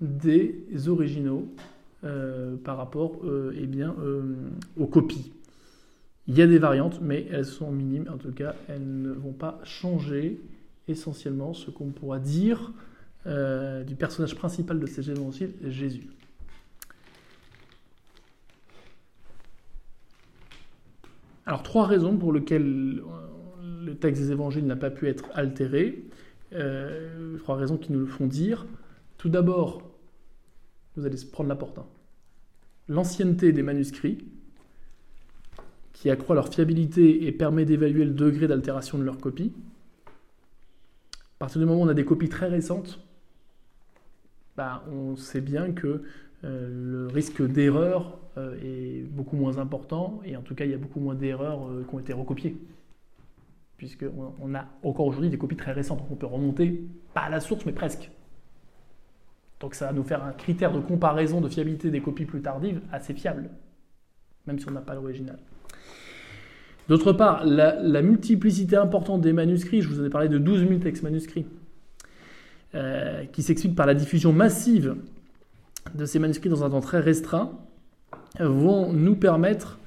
des 0.00 0.88
originaux 0.88 1.48
euh, 2.04 2.56
par 2.56 2.76
rapport 2.76 3.18
euh, 3.24 3.52
eh 3.58 3.66
bien, 3.66 3.94
euh, 3.98 4.36
aux 4.76 4.86
copies. 4.86 5.32
Il 6.28 6.36
y 6.36 6.42
a 6.42 6.46
des 6.46 6.58
variantes, 6.58 7.00
mais 7.00 7.26
elles 7.32 7.44
sont 7.44 7.72
minimes. 7.72 8.08
En 8.12 8.18
tout 8.18 8.32
cas, 8.32 8.54
elles 8.68 8.86
ne 8.86 9.10
vont 9.10 9.32
pas 9.32 9.58
changer 9.64 10.40
essentiellement 10.86 11.54
ce 11.54 11.70
qu'on 11.70 11.88
pourra 11.88 12.18
dire 12.18 12.72
du 13.86 13.94
personnage 13.94 14.34
principal 14.34 14.80
de 14.80 14.86
ces 14.86 15.10
évangiles, 15.10 15.52
Jésus. 15.66 16.08
Alors, 21.44 21.62
trois 21.62 21.86
raisons 21.86 22.16
pour 22.16 22.32
lesquelles 22.32 23.02
le 23.84 23.94
texte 23.96 24.22
des 24.22 24.32
évangiles 24.32 24.64
n'a 24.64 24.76
pas 24.76 24.88
pu 24.88 25.08
être 25.08 25.28
altéré. 25.34 26.04
Trois 26.50 27.56
raisons 27.56 27.76
qui 27.76 27.92
nous 27.92 28.00
le 28.00 28.06
font 28.06 28.26
dire. 28.26 28.66
Tout 29.16 29.28
d'abord, 29.28 29.82
vous 30.96 31.06
allez 31.06 31.16
prendre 31.30 31.48
la 31.48 31.56
porte. 31.56 31.78
Hein. 31.78 31.86
L'ancienneté 32.88 33.52
des 33.52 33.62
manuscrits, 33.62 34.18
qui 35.98 36.10
accroît 36.10 36.36
leur 36.36 36.48
fiabilité 36.48 37.26
et 37.26 37.32
permet 37.32 37.64
d'évaluer 37.64 38.04
le 38.04 38.12
degré 38.12 38.46
d'altération 38.46 38.98
de 38.98 39.02
leur 39.02 39.18
copie. 39.18 39.52
À 40.06 41.38
partir 41.40 41.60
du 41.60 41.66
moment 41.66 41.80
où 41.80 41.84
on 41.84 41.88
a 41.88 41.94
des 41.94 42.04
copies 42.04 42.28
très 42.28 42.46
récentes, 42.46 43.00
bah, 44.56 44.84
on 44.92 45.16
sait 45.16 45.40
bien 45.40 45.72
que 45.72 46.02
euh, 46.44 47.06
le 47.06 47.12
risque 47.12 47.42
d'erreur 47.42 48.16
euh, 48.36 48.54
est 48.62 49.02
beaucoup 49.02 49.36
moins 49.36 49.58
important, 49.58 50.20
et 50.24 50.36
en 50.36 50.42
tout 50.42 50.54
cas, 50.54 50.66
il 50.66 50.70
y 50.70 50.74
a 50.74 50.78
beaucoup 50.78 51.00
moins 51.00 51.16
d'erreurs 51.16 51.68
euh, 51.68 51.84
qui 51.88 51.94
ont 51.96 51.98
été 51.98 52.12
recopiées. 52.12 52.56
Puisqu'on 53.78 54.34
on 54.40 54.54
a 54.54 54.66
encore 54.82 55.06
aujourd'hui 55.06 55.30
des 55.30 55.38
copies 55.38 55.56
très 55.56 55.72
récentes, 55.72 56.00
donc 56.00 56.10
on 56.10 56.16
peut 56.16 56.26
remonter, 56.26 56.84
pas 57.14 57.22
à 57.22 57.30
la 57.30 57.40
source, 57.40 57.64
mais 57.64 57.72
presque. 57.72 58.10
Donc 59.60 59.74
ça 59.74 59.86
va 59.86 59.92
nous 59.92 60.02
faire 60.02 60.24
un 60.24 60.32
critère 60.32 60.72
de 60.72 60.80
comparaison 60.80 61.40
de 61.40 61.48
fiabilité 61.48 61.90
des 61.90 62.00
copies 62.00 62.24
plus 62.24 62.42
tardives 62.42 62.80
assez 62.92 63.14
fiable, 63.14 63.50
même 64.46 64.58
si 64.58 64.68
on 64.68 64.72
n'a 64.72 64.80
pas 64.80 64.94
l'original. 64.94 65.38
D'autre 66.88 67.12
part, 67.12 67.44
la, 67.44 68.02
multiplicité 68.02 68.76
importante 68.76 69.20
des 69.20 69.32
manuscrits, 69.32 69.82
je 69.82 69.88
vous 69.88 70.04
ai 70.04 70.10
parlé 70.10 70.28
de 70.28 70.38
12 70.38 70.66
000 70.66 70.80
textes 70.80 71.02
manuscrits, 71.02 71.46
euh, 72.74 73.24
qui 73.26 73.42
s'explique 73.42 73.76
par 73.76 73.86
la 73.86 73.94
diffusion 73.94 74.32
massive 74.32 74.96
de 75.94 76.04
ces 76.04 76.18
manuscrits 76.18 76.48
dans 76.48 76.64
un 76.64 76.70
temps 76.70 76.80
très 76.80 77.00
restreint, 77.00 77.52
vont 78.40 78.92
nous 78.92 79.16
permettre 79.16 79.77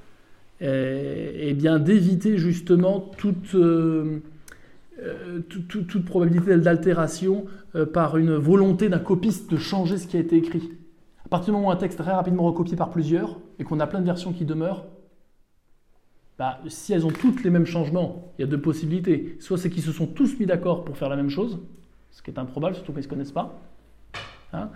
eh 0.62 1.54
bien, 1.54 1.78
d'éviter 1.78 2.38
justement 2.38 3.10
toute... 3.16 3.54
Euh, 3.54 4.22
euh, 5.02 5.40
toute, 5.40 6.04
probabilité 6.04 6.56
d'altération 6.58 7.46
euh, 7.74 7.86
par 7.86 8.18
une 8.18 8.34
volonté 8.34 8.88
d'un 8.88 9.00
copiste 9.00 9.50
de 9.50 9.56
changer 9.56 9.98
ce 9.98 10.06
qui 10.06 10.16
a 10.16 10.20
été 10.20 10.36
écrit. 10.36 10.70
À 11.24 11.28
partir 11.28 11.46
du 11.46 11.52
moment 11.52 11.68
où 11.68 11.70
un 11.72 11.76
texte 11.76 11.98
est 11.98 12.02
très 12.02 12.12
rapidement 12.12 12.44
recopié 12.44 12.76
par 12.76 12.90
plusieurs 12.90 13.40
et 13.58 13.64
qu'on 13.64 13.80
a 13.80 13.86
plein 13.88 14.00
de 14.00 14.04
versions 14.04 14.32
qui 14.32 14.44
demeurent, 14.44 14.84
bah, 16.38 16.60
si 16.68 16.92
elles 16.92 17.04
ont 17.04 17.10
toutes 17.10 17.42
les 17.42 17.50
mêmes 17.50 17.66
changements, 17.66 18.32
il 18.38 18.42
y 18.42 18.44
a 18.44 18.46
deux 18.46 18.60
possibilités. 18.60 19.36
Soit 19.40 19.58
c'est 19.58 19.70
qu'ils 19.70 19.82
se 19.82 19.92
sont 19.92 20.06
tous 20.06 20.38
mis 20.38 20.46
d'accord 20.46 20.84
pour 20.84 20.96
faire 20.96 21.08
la 21.08 21.16
même 21.16 21.30
chose, 21.30 21.58
ce 22.12 22.22
qui 22.22 22.30
est 22.30 22.38
improbable, 22.38 22.76
surtout 22.76 22.92
qu'ils 22.92 23.00
ne 23.00 23.04
se 23.04 23.08
connaissent 23.08 23.32
pas. 23.32 23.58
Hein. 24.52 24.70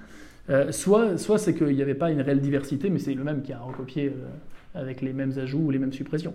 Euh, 0.48 0.72
soit 0.72 1.18
soit 1.18 1.38
c'est 1.38 1.54
qu'il 1.54 1.74
n'y 1.74 1.82
avait 1.82 1.94
pas 1.94 2.10
une 2.10 2.20
réelle 2.20 2.40
diversité, 2.40 2.90
mais 2.90 2.98
c'est 2.98 3.14
le 3.14 3.22
même 3.22 3.42
qui 3.42 3.52
a 3.52 3.60
recopié 3.60 4.12
avec 4.76 5.00
les 5.00 5.12
mêmes 5.12 5.32
ajouts 5.38 5.64
ou 5.66 5.70
les 5.70 5.78
mêmes 5.78 5.92
suppressions. 5.92 6.34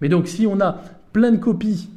Mais 0.00 0.08
donc 0.08 0.28
si 0.28 0.46
on 0.46 0.60
a 0.60 0.82
plein 1.12 1.32
de 1.32 1.36
copies 1.38 1.90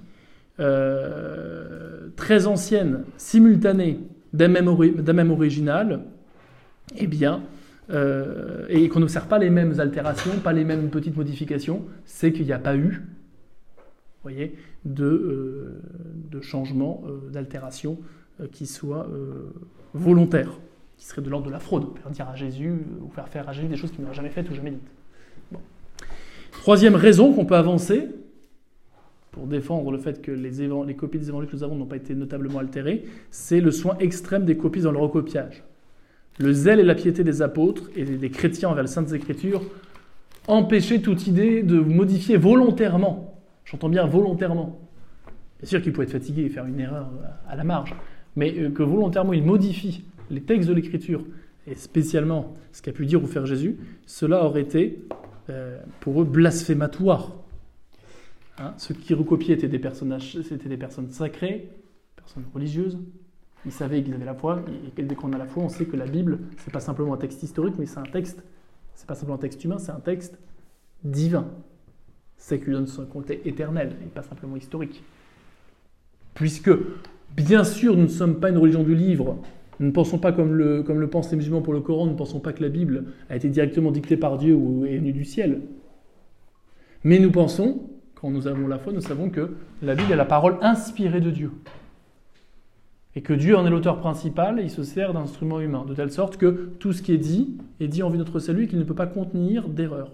euh, 0.59 2.09
très 2.15 2.45
ancienne, 2.47 3.03
simultanée 3.17 3.99
d'un 4.33 4.47
même, 4.47 5.31
original, 5.31 6.01
eh 6.95 7.07
bien, 7.07 7.43
euh, 7.89 8.65
et 8.69 8.87
qu'on 8.89 8.99
n'observe 8.99 9.27
pas 9.27 9.39
les 9.39 9.49
mêmes 9.49 9.79
altérations, 9.79 10.31
pas 10.43 10.53
les 10.53 10.63
mêmes 10.63 10.89
petites 10.89 11.15
modifications, 11.15 11.83
c'est 12.05 12.31
qu'il 12.31 12.45
n'y 12.45 12.53
a 12.53 12.59
pas 12.59 12.75
eu 12.75 13.01
voyez, 14.21 14.55
de, 14.85 15.05
euh, 15.05 16.41
changement, 16.41 17.03
d'altération 17.31 17.99
qui 18.51 18.65
soit 18.65 19.07
volontaire, 19.93 20.59
qui 20.97 21.05
serait 21.05 21.21
de 21.21 21.29
l'ordre 21.29 21.47
de 21.47 21.51
la 21.51 21.59
fraude, 21.59 21.97
faire 21.97 22.11
dire 22.11 22.29
à 22.29 22.35
Jésus 22.35 22.73
ou 23.01 23.09
faire 23.09 23.27
faire 23.27 23.49
à 23.49 23.53
Jésus 23.53 23.67
des 23.67 23.75
choses 23.75 23.91
qu'il 23.91 24.01
n'aurait 24.01 24.15
jamais 24.15 24.29
faites 24.29 24.49
ou 24.49 24.53
jamais 24.55 24.71
dites. 24.71 24.89
Troisième 26.51 26.95
raison 26.95 27.33
qu'on 27.33 27.45
peut 27.45 27.55
avancer, 27.55 28.07
pour 29.31 29.47
défendre 29.47 29.91
le 29.91 29.97
fait 29.97 30.21
que 30.21 30.31
les, 30.31 30.95
copies 30.95 31.17
des 31.17 31.29
évangiles 31.29 31.49
que 31.49 31.55
nous 31.55 31.63
avons 31.63 31.75
n'ont 31.75 31.85
pas 31.85 31.97
été 31.97 32.15
notablement 32.15 32.59
altérées, 32.59 33.03
c'est 33.31 33.59
le 33.59 33.71
soin 33.71 33.97
extrême 33.99 34.45
des 34.45 34.55
copies 34.55 34.81
dans 34.81 34.91
le 34.91 34.99
recopiage. 34.99 35.63
Le 36.39 36.53
zèle 36.53 36.79
et 36.79 36.83
la 36.83 36.95
piété 36.95 37.23
des 37.23 37.41
apôtres 37.41 37.89
et 37.95 38.05
des 38.05 38.29
chrétiens 38.29 38.69
envers 38.69 38.83
les 38.83 38.89
Saintes 38.89 39.11
Écritures 39.11 39.61
empêchaient 40.47 40.99
toute 40.99 41.27
idée 41.27 41.63
de 41.63 41.79
modifier 41.79 42.37
volontairement. 42.37 43.41
J'entends 43.65 43.89
bien 43.89 44.05
volontairement. 44.05 44.79
Bien 45.59 45.69
sûr 45.69 45.81
qu'ils 45.81 45.93
pouvaient 45.93 46.05
être 46.05 46.11
fatigués 46.11 46.43
et 46.43 46.49
faire 46.49 46.65
une 46.65 46.79
erreur 46.79 47.09
à 47.47 47.55
la 47.55 47.63
marge, 47.63 47.95
mais 48.35 48.53
euh, 48.57 48.69
que 48.69 48.83
volontairement 48.83 49.33
ils 49.33 49.43
modifient 49.43 50.03
les 50.29 50.41
textes 50.41 50.69
de 50.69 50.73
l'Écriture, 50.73 51.23
et 51.67 51.75
spécialement 51.75 52.53
ce 52.71 52.81
qu'a 52.81 52.91
pu 52.91 53.05
dire 53.05 53.23
ou 53.23 53.27
faire 53.27 53.45
Jésus, 53.45 53.77
cela 54.05 54.43
aurait 54.43 54.61
été 54.61 54.99
euh, 55.49 55.79
pour 55.99 56.21
eux 56.21 56.25
blasphématoire. 56.25 57.31
Hein, 58.57 58.73
ceux 58.77 58.93
qui 58.93 59.13
recopiaient 59.13 59.55
étaient 59.55 59.67
des 59.67 59.79
personnages, 59.79 60.41
c'était 60.43 60.69
des 60.69 60.77
personnes 60.77 61.11
sacrées, 61.11 61.69
personnes 62.15 62.45
religieuses. 62.53 62.99
Ils 63.65 63.71
savaient 63.71 64.03
qu'ils 64.03 64.13
avaient 64.13 64.25
la 64.25 64.35
foi, 64.35 64.63
et 64.97 65.03
dès 65.03 65.15
qu'on 65.15 65.31
a 65.33 65.37
la 65.37 65.45
foi, 65.45 65.63
on 65.63 65.69
sait 65.69 65.85
que 65.85 65.95
la 65.95 66.05
Bible, 66.05 66.39
c'est 66.57 66.71
pas 66.71 66.81
simplement 66.81 67.13
un 67.13 67.17
texte 67.17 67.43
historique, 67.43 67.75
mais 67.79 67.85
c'est 67.85 67.99
un 67.99 68.03
texte, 68.03 68.43
c'est 68.93 69.07
pas 69.07 69.15
simplement 69.15 69.35
un 69.35 69.41
texte 69.41 69.63
humain, 69.63 69.79
c'est 69.79 69.91
un 69.91 70.01
texte 70.01 70.37
divin. 71.03 71.47
C'est 72.37 72.59
qui 72.59 72.69
donne 72.69 72.87
son 72.87 73.05
côté 73.05 73.41
éternel, 73.47 73.95
et 74.03 74.09
pas 74.09 74.23
simplement 74.23 74.57
historique. 74.57 75.01
Puisque, 76.33 76.71
bien 77.35 77.63
sûr, 77.63 77.95
nous 77.95 78.03
ne 78.03 78.07
sommes 78.07 78.39
pas 78.39 78.49
une 78.49 78.57
religion 78.57 78.83
du 78.83 78.95
livre, 78.95 79.37
nous 79.79 79.87
ne 79.87 79.91
pensons 79.91 80.19
pas 80.19 80.31
comme 80.31 80.53
le, 80.53 80.83
comme 80.83 80.99
le 80.99 81.09
pensent 81.09 81.31
les 81.31 81.37
musulmans 81.37 81.61
pour 81.61 81.73
le 81.73 81.81
Coran, 81.81 82.05
nous 82.05 82.11
ne 82.11 82.17
pensons 82.17 82.39
pas 82.39 82.53
que 82.53 82.61
la 82.61 82.69
Bible 82.69 83.05
a 83.29 83.35
été 83.35 83.49
directement 83.49 83.91
dictée 83.91 84.17
par 84.17 84.37
Dieu 84.37 84.53
ou 84.55 84.85
est 84.85 84.97
venue 84.97 85.13
du 85.13 85.25
ciel. 85.25 85.61
Mais 87.03 87.19
nous 87.19 87.31
pensons 87.31 87.89
quand 88.23 88.31
nous 88.31 88.47
avons 88.47 88.69
la 88.69 88.79
foi, 88.79 88.93
nous 88.93 89.01
savons 89.01 89.29
que 89.29 89.57
la 89.81 89.95
Bible 89.95 90.13
est 90.13 90.15
la 90.15 90.23
parole 90.23 90.55
inspirée 90.61 91.19
de 91.19 91.29
Dieu. 91.29 91.51
Et 93.15 93.21
que 93.21 93.33
Dieu 93.33 93.57
en 93.57 93.65
est 93.65 93.69
l'auteur 93.69 93.99
principal, 93.99 94.61
et 94.61 94.63
il 94.63 94.69
se 94.69 94.83
sert 94.83 95.13
d'instruments 95.13 95.59
humains, 95.59 95.83
de 95.85 95.93
telle 95.93 96.09
sorte 96.09 96.37
que 96.37 96.71
tout 96.79 96.93
ce 96.93 97.01
qui 97.01 97.11
est 97.11 97.17
dit 97.17 97.57
est 97.81 97.89
dit 97.89 98.01
en 98.01 98.09
vue 98.09 98.17
de 98.17 98.23
notre 98.23 98.39
salut 98.39 98.63
et 98.63 98.67
qu'il 98.67 98.79
ne 98.79 98.85
peut 98.85 98.95
pas 98.95 99.07
contenir 99.07 99.67
d'erreur. 99.67 100.13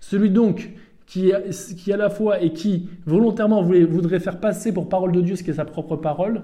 Celui 0.00 0.28
donc 0.28 0.70
qui, 1.06 1.32
qui 1.78 1.92
à 1.94 1.96
la 1.96 2.10
foi 2.10 2.42
et 2.42 2.52
qui 2.52 2.90
volontairement 3.06 3.62
voudrait 3.62 4.20
faire 4.20 4.38
passer 4.38 4.70
pour 4.74 4.90
parole 4.90 5.12
de 5.12 5.22
Dieu 5.22 5.36
ce 5.36 5.42
qui 5.42 5.50
est 5.50 5.54
sa 5.54 5.64
propre 5.64 5.96
parole, 5.96 6.42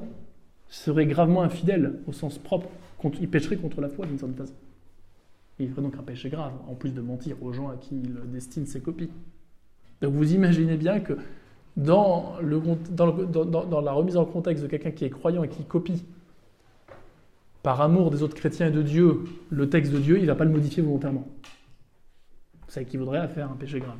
serait 0.69 1.07
gravement 1.07 1.43
infidèle 1.43 2.01
au 2.07 2.13
sens 2.13 2.39
propre. 2.39 2.69
Il 3.21 3.29
pécherait 3.29 3.57
contre 3.57 3.81
la 3.81 3.89
foi 3.89 4.07
d'une 4.07 4.19
certaine 4.19 4.37
façon. 4.37 4.55
Il 5.59 5.71
ferait 5.71 5.83
donc 5.83 5.97
un 5.97 6.03
péché 6.03 6.29
grave, 6.29 6.53
en 6.69 6.75
plus 6.75 6.93
de 6.93 7.01
mentir 7.01 7.41
aux 7.43 7.53
gens 7.53 7.69
à 7.69 7.77
qui 7.77 7.95
il 7.95 8.15
destine 8.33 8.67
ses 8.67 8.81
copies. 8.81 9.11
Donc 10.03 10.13
vous 10.13 10.35
imaginez 10.35 10.77
bien 10.77 11.01
que 11.01 11.15
dans, 11.77 12.37
la 12.41 13.93
remise 13.93 14.17
en 14.17 14.25
contexte 14.25 14.63
de 14.63 14.69
quelqu'un 14.69 14.91
qui 14.91 15.05
est 15.05 15.11
croyant 15.11 15.45
et 15.45 15.49
qui 15.49 15.65
copie 15.65 16.05
par 17.63 17.81
amour 17.81 18.11
des 18.11 18.23
autres 18.23 18.37
chrétiens 18.37 18.69
et 18.69 18.71
de 18.71 18.83
Dieu, 18.83 19.25
le 19.51 19.69
texte 19.69 19.93
de 19.93 19.99
Dieu, 19.99 20.19
il 20.19 20.23
ne 20.23 20.27
va 20.27 20.35
pas 20.35 20.45
le 20.45 20.51
modifier 20.51 20.83
volontairement. 20.83 21.27
Ça 22.69 22.83
équivaudrait 22.83 23.19
à 23.19 23.29
faire 23.29 23.51
un 23.51 23.57
péché 23.57 23.81
grave. 23.81 23.99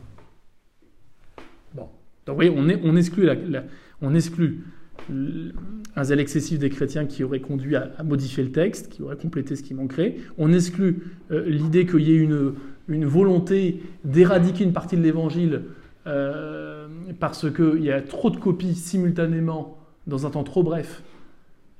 Bon. 1.75 1.89
Donc 2.27 2.35
vous 2.41 2.51
voyez, 2.51 2.51
on 2.51 4.15
exclut 4.15 4.65
un 5.09 6.05
zèle 6.05 6.21
excessif 6.21 6.59
des 6.59 6.71
chrétiens 6.71 7.07
qui 7.07 7.25
aurait 7.25 7.41
conduit 7.41 7.77
à, 7.77 8.03
modifier 8.05 8.43
le 8.43 8.53
texte, 8.53 8.89
qui 8.89 9.03
aurait 9.03 9.17
complété 9.17 9.57
ce 9.57 9.63
qui 9.63 9.75
manquerait. 9.75 10.17
On 10.39 10.53
exclut 10.53 11.03
euh, 11.31 11.49
l'idée 11.49 11.87
qu'il 11.87 12.03
y 12.03 12.13
ait 12.13 12.19
une, 12.19 12.55
volonté 12.89 13.83
d'éradiquer 14.05 14.65
une 14.65 14.73
partie 14.73 14.97
de 14.97 15.03
l'évangile 15.03 15.63
euh, 16.07 16.87
parce 17.19 17.51
qu'il 17.51 17.83
y 17.83 17.91
a 17.91 18.01
trop 18.01 18.31
de 18.31 18.37
copies 18.37 18.75
simultanément 18.75 19.79
dans 20.07 20.27
un 20.27 20.31
temps 20.31 20.45
trop 20.45 20.63
bref 20.63 21.03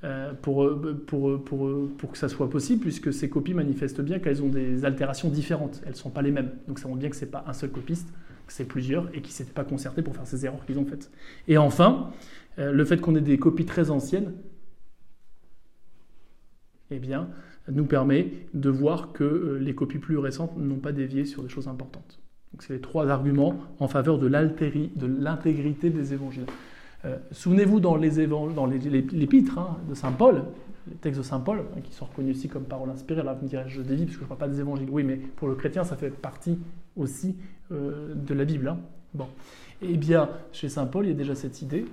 euh, 0.03 0.33
pour, 0.41 0.77
pour, 1.07 2.11
que 2.11 2.17
ça 2.17 2.29
soit 2.29 2.49
possible, 2.49 2.81
puisque 2.81 3.11
ces 3.11 3.29
copies 3.29 3.53
manifestent 3.53 4.01
bien 4.01 4.19
qu'elles 4.19 4.43
ont 4.43 4.49
des 4.49 4.85
altérations 4.85 5.29
différentes. 5.29 5.81
Elles 5.85 5.91
ne 5.91 5.97
sont 5.97 6.09
pas 6.09 6.21
les 6.21 6.31
mêmes. 6.31 6.51
Donc 6.67 6.79
ça 6.79 6.87
montre 6.87 6.99
bien 6.99 7.09
que 7.09 7.15
ce 7.15 7.25
n'est 7.25 7.31
pas 7.31 7.43
un 7.47 7.53
seul 7.53 7.71
copiste, 7.71 8.09
c'est 8.53 8.65
plusieurs, 8.65 9.09
et 9.15 9.21
qui 9.21 9.29
ne 9.29 9.35
s'étaient 9.35 9.53
pas 9.53 9.63
concertés 9.63 10.01
pour 10.01 10.15
faire 10.15 10.27
ces 10.27 10.45
erreurs 10.45 10.65
qu'ils 10.65 10.79
ont 10.79 10.85
faites. 10.85 11.11
Et 11.47 11.57
enfin, 11.57 12.11
le 12.57 12.85
fait 12.85 12.99
qu'on 12.99 13.15
ait 13.15 13.21
des 13.21 13.37
copies 13.37 13.65
très 13.65 13.91
anciennes, 13.91 14.33
eh 16.91 16.99
bien, 16.99 17.29
nous 17.69 17.85
permet 17.85 18.31
de 18.53 18.69
voir 18.69 19.11
que 19.11 19.57
les 19.61 19.75
copies 19.75 19.99
plus 19.99 20.17
récentes 20.17 20.57
n'ont 20.57 20.77
pas 20.77 20.91
dévié 20.91 21.25
sur 21.25 21.43
des 21.43 21.49
choses 21.49 21.67
importantes. 21.67 22.19
Donc 22.53 22.63
c'est 22.63 22.73
les 22.73 22.81
trois 22.81 23.09
arguments 23.09 23.57
en 23.79 23.87
faveur 23.87 24.17
de 24.17 24.27
l'intégrité 24.27 25.89
des 25.89 26.13
évangiles. 26.13 26.45
Euh, 27.05 27.17
souvenez-vous 27.31 27.79
dans 27.79 27.95
les 27.95 28.25
dans 28.25 28.65
l'épître 28.65 29.59
hein, 29.59 29.77
de 29.87 29.93
Saint 29.93 30.11
Paul, 30.11 30.43
les 30.87 30.95
textes 30.95 31.19
de 31.19 31.25
Saint 31.25 31.39
Paul, 31.39 31.59
hein, 31.59 31.81
qui 31.83 31.93
sont 31.93 32.05
reconnus 32.05 32.37
aussi 32.37 32.47
comme 32.47 32.63
paroles 32.63 32.89
inspirées. 32.89 33.23
Là, 33.23 33.33
vous 33.33 33.43
me 33.43 33.49
direz, 33.49 33.65
je 33.67 33.81
dévie 33.81 34.05
parce 34.05 34.15
que 34.15 34.21
je 34.21 34.25
ne 34.25 34.29
parle 34.29 34.39
pas 34.39 34.47
des 34.47 34.59
évangiles. 34.59 34.87
Oui, 34.89 35.03
mais 35.03 35.17
pour 35.17 35.47
le 35.47 35.55
chrétien, 35.55 35.83
ça 35.83 35.95
fait 35.95 36.09
partie 36.09 36.57
aussi 36.97 37.35
euh, 37.71 38.13
de 38.15 38.33
la 38.33 38.45
Bible. 38.45 38.67
Hein. 38.67 38.79
Bon. 39.13 39.27
Eh 39.81 39.97
bien, 39.97 40.29
chez 40.51 40.69
Saint 40.69 40.85
Paul, 40.85 41.05
il 41.05 41.09
y 41.09 41.11
a 41.11 41.15
déjà 41.15 41.35
cette 41.35 41.61
idée. 41.61 41.85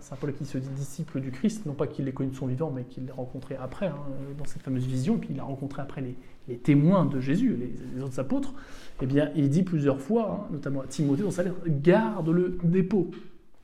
Saint 0.00 0.16
Paul 0.16 0.34
qui 0.34 0.44
se 0.44 0.58
dit 0.58 0.68
disciple 0.70 1.18
du 1.18 1.30
Christ, 1.30 1.64
non 1.64 1.72
pas 1.72 1.86
qu'il 1.86 2.04
l'ait 2.04 2.12
connu 2.12 2.30
de 2.30 2.36
son 2.36 2.46
vivant, 2.46 2.70
mais 2.70 2.84
qu'il 2.84 3.06
l'ait 3.06 3.12
rencontré 3.12 3.56
après, 3.56 3.90
dans 4.36 4.44
cette 4.44 4.60
fameuse 4.60 4.84
vision, 4.84 5.16
puis 5.16 5.30
il 5.32 5.40
a 5.40 5.44
rencontré 5.44 5.80
après 5.80 6.02
les, 6.46 6.58
témoins 6.58 7.06
de 7.06 7.20
Jésus, 7.20 7.56
les, 7.56 8.02
autres 8.02 8.20
apôtres. 8.20 8.52
Eh 9.00 9.06
bien, 9.06 9.30
il 9.34 9.48
dit 9.48 9.62
plusieurs 9.62 10.00
fois, 10.00 10.46
notamment 10.50 10.82
à 10.82 10.86
Timothée 10.86 11.22
dans 11.22 11.30
sa 11.30 11.42
lettre, 11.42 11.56
garde 11.66 12.28
le 12.28 12.58
dépôt 12.64 13.10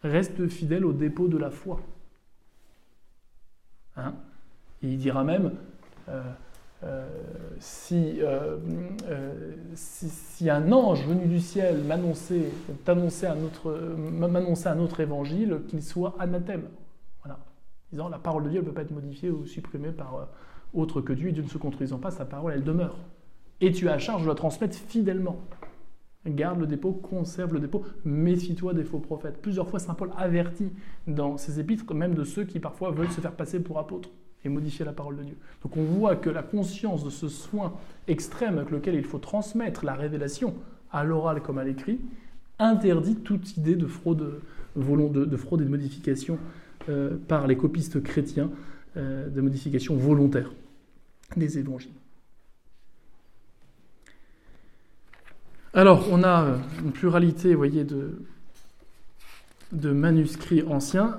reste 0.04 0.48
fidèle 0.48 0.84
au 0.84 0.92
dépôt 0.92 1.28
de 1.28 1.38
la 1.38 1.50
foi. 1.50 1.80
Hein 3.96 4.14
il 4.82 4.98
dira 4.98 5.24
même, 5.24 5.52
euh, 6.08 6.22
euh, 6.84 7.06
euh, 7.92 9.52
si, 9.74 10.08
si, 10.08 10.50
un 10.50 10.72
ange 10.72 11.06
venu 11.06 11.26
du 11.26 11.40
ciel 11.40 11.82
m'annonçait, 11.84 12.50
un 13.26 13.42
autre, 13.42 14.66
un 14.66 14.78
autre 14.78 15.00
évangile, 15.00 15.60
qu'il 15.68 15.82
soit 15.82 16.14
anathème. 16.18 16.64
Voilà. 17.22 17.38
Disant, 17.90 18.08
la 18.08 18.18
parole 18.18 18.44
de 18.44 18.50
Dieu 18.50 18.60
ne 18.60 18.66
peut 18.66 18.72
pas 18.72 18.82
être 18.82 18.90
modifiée 18.90 19.30
ou 19.30 19.46
supprimée 19.46 19.92
par 19.92 20.28
autre 20.74 21.00
que 21.00 21.12
Dieu, 21.12 21.32
Dieu 21.32 21.42
ne 21.42 21.48
se 21.48 21.58
construisant 21.58 21.98
pas, 21.98 22.10
sa 22.10 22.24
parole, 22.24 22.52
elle 22.54 22.64
demeure. 22.64 22.98
Et 23.60 23.72
tu 23.72 23.88
as 23.88 23.94
à 23.94 23.98
charge 23.98 24.24
de 24.24 24.28
la 24.28 24.34
transmettre 24.34 24.76
fidèlement. 24.76 25.38
Garde 26.26 26.58
le 26.58 26.66
dépôt, 26.66 26.92
conserve 26.92 27.52
le 27.52 27.60
dépôt, 27.60 27.84
méfie-toi 28.04 28.72
des 28.72 28.84
faux 28.84 28.98
prophètes. 28.98 29.42
Plusieurs 29.42 29.68
fois, 29.68 29.78
Saint 29.78 29.94
Paul 29.94 30.10
avertit 30.16 30.72
dans 31.06 31.36
ses 31.36 31.60
épîtres, 31.60 31.92
même 31.94 32.14
de 32.14 32.24
ceux 32.24 32.44
qui 32.44 32.60
parfois 32.60 32.90
veulent 32.90 33.10
se 33.10 33.20
faire 33.20 33.36
passer 33.36 33.60
pour 33.60 33.78
apôtres 33.78 34.10
et 34.44 34.48
modifier 34.48 34.84
la 34.84 34.92
parole 34.92 35.16
de 35.16 35.22
Dieu. 35.22 35.36
Donc 35.62 35.76
on 35.76 35.84
voit 35.84 36.16
que 36.16 36.30
la 36.30 36.42
conscience 36.42 37.04
de 37.04 37.10
ce 37.10 37.28
soin 37.28 37.74
extrême 38.08 38.58
avec 38.58 38.70
lequel 38.70 38.94
il 38.94 39.04
faut 39.04 39.18
transmettre 39.18 39.84
la 39.84 39.94
révélation, 39.94 40.54
à 40.92 41.04
l'oral 41.04 41.42
comme 41.42 41.58
à 41.58 41.64
l'écrit, 41.64 42.00
interdit 42.58 43.16
toute 43.16 43.56
idée 43.56 43.76
de 43.76 43.86
fraude, 43.86 44.40
de, 44.76 45.36
fraude 45.36 45.62
et 45.62 45.64
de 45.64 45.70
modification 45.70 46.38
euh, 46.88 47.16
par 47.28 47.46
les 47.46 47.56
copistes 47.56 48.02
chrétiens, 48.02 48.50
euh, 48.96 49.28
de 49.28 49.40
modification 49.40 49.96
volontaire 49.96 50.52
des 51.36 51.58
évangiles. 51.58 51.90
Alors, 55.72 56.06
on 56.12 56.22
a 56.22 56.44
euh, 56.44 56.58
une 56.84 56.92
pluralité, 56.92 57.52
vous 57.52 57.58
voyez, 57.58 57.84
de 57.84 59.90
manuscrits 59.90 60.62
anciens. 60.62 61.18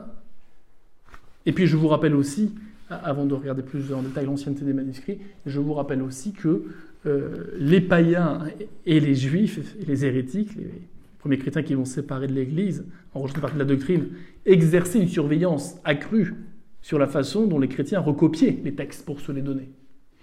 Et 1.46 1.52
puis, 1.52 1.68
je 1.68 1.76
vous 1.76 1.90
rappelle 1.90 2.16
aussi, 2.16 2.54
avant 2.90 3.26
de 3.26 3.34
regarder 3.34 3.64
plus 3.64 3.94
en 3.94 4.02
détail 4.02 4.26
l'ancienneté 4.26 4.64
des 4.64 4.74
manuscrits, 4.74 5.20
je 5.46 5.60
vous 5.60 5.74
rappelle 5.74 6.02
aussi 6.02 6.34
que 6.34 6.64
euh, 7.06 7.46
les 7.58 7.82
païens 7.82 8.46
et 8.86 9.00
les 9.00 9.16
juifs, 9.16 9.76
les 9.88 10.06
hérétiques, 10.06 10.56
les 10.56 10.72
premiers 11.20 11.38
chrétiens 11.38 11.64
qui 11.64 11.74
vont 11.74 11.86
séparer 11.86 12.28
de 12.28 12.34
l'Église, 12.34 12.86
en 13.14 13.22
rejetant 13.22 13.42
partie 13.42 13.56
de 13.56 13.60
la 13.60 13.66
doctrine, 13.66 14.08
exerçaient 14.46 15.02
une 15.02 15.08
surveillance 15.08 15.76
accrue 15.84 16.34
sur 16.82 17.00
la 17.00 17.08
façon 17.08 17.48
dont 17.48 17.60
les 17.60 17.68
chrétiens 17.68 18.00
recopiaient 18.00 18.60
les 18.64 18.76
textes 18.76 19.06
pour 19.06 19.20
se 19.20 19.32
les 19.32 19.42
donner. 19.42 19.72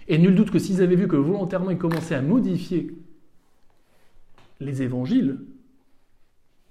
Et 0.07 0.17
nul 0.17 0.35
doute 0.35 0.51
que 0.51 0.59
s'ils 0.59 0.81
avaient 0.81 0.95
vu 0.95 1.07
que 1.07 1.15
volontairement 1.15 1.71
ils 1.71 1.77
commençaient 1.77 2.15
à 2.15 2.21
modifier 2.21 2.95
les 4.59 4.81
évangiles, 4.81 5.39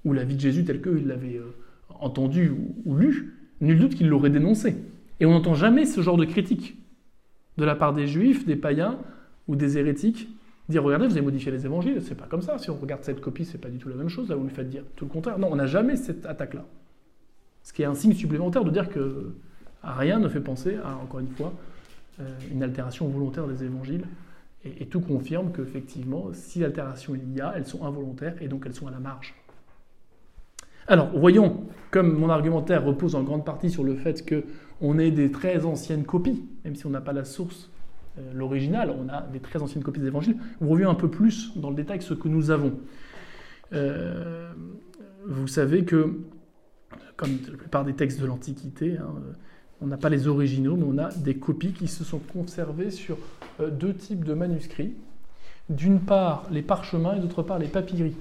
ou 0.04 0.12
la 0.12 0.24
vie 0.24 0.36
de 0.36 0.40
Jésus 0.40 0.64
telle 0.64 0.82
qu'il 0.82 1.06
l'avait 1.06 1.36
euh, 1.36 1.54
entendu 2.00 2.52
ou, 2.84 2.96
lu, 2.96 3.34
nul 3.60 3.78
doute 3.78 3.94
qu'il 3.94 4.08
l'aurait 4.08 4.30
dénoncé. 4.30 4.74
Et 5.22 5.24
on 5.24 5.30
n'entend 5.30 5.54
jamais 5.54 5.86
ce 5.86 6.00
genre 6.00 6.16
de 6.16 6.24
critique 6.24 6.76
de 7.56 7.64
la 7.64 7.76
part 7.76 7.92
des 7.92 8.08
juifs, 8.08 8.44
des 8.44 8.56
païens 8.56 8.98
ou 9.46 9.54
des 9.54 9.78
hérétiques. 9.78 10.28
Dire, 10.68 10.82
regardez, 10.82 11.06
vous 11.06 11.12
avez 11.12 11.24
modifié 11.24 11.52
les 11.52 11.64
évangiles, 11.64 12.02
c'est 12.02 12.16
pas 12.16 12.26
comme 12.26 12.42
ça. 12.42 12.58
Si 12.58 12.70
on 12.70 12.74
regarde 12.74 13.04
cette 13.04 13.20
copie, 13.20 13.44
c'est 13.44 13.60
pas 13.60 13.68
du 13.68 13.78
tout 13.78 13.88
la 13.88 13.94
même 13.94 14.08
chose. 14.08 14.30
Là, 14.30 14.34
vous 14.34 14.42
me 14.42 14.48
faites 14.48 14.68
dire 14.68 14.82
tout 14.96 15.04
le 15.04 15.12
contraire. 15.12 15.38
Non, 15.38 15.48
on 15.52 15.54
n'a 15.54 15.66
jamais 15.66 15.94
cette 15.94 16.26
attaque-là. 16.26 16.64
Ce 17.62 17.72
qui 17.72 17.82
est 17.82 17.84
un 17.84 17.94
signe 17.94 18.14
supplémentaire 18.14 18.64
de 18.64 18.70
dire 18.70 18.88
que 18.88 19.32
rien 19.84 20.18
ne 20.18 20.28
fait 20.28 20.40
penser 20.40 20.76
à, 20.82 20.96
encore 20.96 21.20
une 21.20 21.28
fois, 21.28 21.52
euh, 22.18 22.24
une 22.50 22.64
altération 22.64 23.06
volontaire 23.06 23.46
des 23.46 23.62
évangiles 23.62 24.06
et, 24.64 24.86
tout 24.86 25.00
confirme 25.00 25.52
qu'effectivement, 25.52 26.30
si 26.32 26.64
altération 26.64 27.14
il 27.14 27.32
y 27.32 27.40
a, 27.40 27.54
elles 27.56 27.66
sont 27.66 27.84
involontaires 27.84 28.34
et 28.40 28.48
donc 28.48 28.64
elles 28.66 28.74
sont 28.74 28.88
à 28.88 28.90
la 28.90 28.98
marge. 28.98 29.36
Alors, 30.88 31.10
voyons, 31.14 31.64
comme 31.92 32.18
mon 32.18 32.28
argumentaire 32.28 32.84
repose 32.84 33.14
en 33.14 33.22
grande 33.22 33.44
partie 33.44 33.70
sur 33.70 33.84
le 33.84 33.94
fait 33.94 34.24
qu'on 34.82 34.98
ait 34.98 35.12
des 35.12 35.30
très 35.30 35.64
anciennes 35.64 36.02
copies, 36.02 36.44
même 36.64 36.74
si 36.74 36.86
on 36.86 36.90
n'a 36.90 37.00
pas 37.00 37.12
la 37.12 37.24
source, 37.24 37.70
euh, 38.18 38.32
l'original, 38.34 38.90
on 38.90 39.08
a 39.08 39.22
des 39.22 39.38
très 39.38 39.62
anciennes 39.62 39.84
copies 39.84 40.00
des 40.00 40.08
évangiles, 40.08 40.36
on 40.60 40.68
revient 40.68 40.86
un 40.86 40.96
peu 40.96 41.08
plus 41.08 41.56
dans 41.56 41.70
le 41.70 41.76
détail 41.76 42.02
ce 42.02 42.14
que 42.14 42.26
nous 42.26 42.50
avons. 42.50 42.72
Euh, 43.72 44.52
vous 45.24 45.46
savez 45.46 45.84
que, 45.84 46.18
comme 47.16 47.30
la 47.48 47.56
plupart 47.56 47.84
des 47.84 47.94
textes 47.94 48.20
de 48.20 48.26
l'Antiquité, 48.26 48.96
hein, 48.98 49.14
on 49.80 49.86
n'a 49.86 49.96
pas 49.96 50.08
les 50.08 50.26
originaux, 50.26 50.76
mais 50.76 50.84
on 50.84 50.98
a 50.98 51.10
des 51.12 51.36
copies 51.36 51.72
qui 51.72 51.86
se 51.86 52.02
sont 52.02 52.18
conservées 52.18 52.90
sur 52.90 53.18
euh, 53.60 53.70
deux 53.70 53.94
types 53.94 54.24
de 54.24 54.34
manuscrits. 54.34 54.94
D'une 55.70 56.00
part, 56.00 56.48
les 56.50 56.62
parchemins 56.62 57.14
et 57.14 57.20
d'autre 57.20 57.44
part, 57.44 57.60
les 57.60 57.68
papyri. 57.68 58.16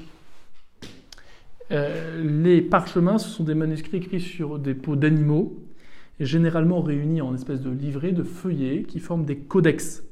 Les 1.71 2.61
parchemins, 2.61 3.17
ce 3.17 3.29
sont 3.29 3.45
des 3.45 3.55
manuscrits 3.55 3.97
écrits 3.97 4.19
sur 4.19 4.59
des 4.59 4.73
peaux 4.73 4.97
d'animaux, 4.97 5.57
généralement 6.25 6.81
réunis 6.81 7.21
en 7.21 7.33
espèces 7.33 7.61
de 7.61 7.69
livrets, 7.69 8.11
de 8.11 8.23
feuillets, 8.23 8.83
qui 8.83 8.99
forment 8.99 9.25
des 9.25 9.37
codex, 9.37 10.03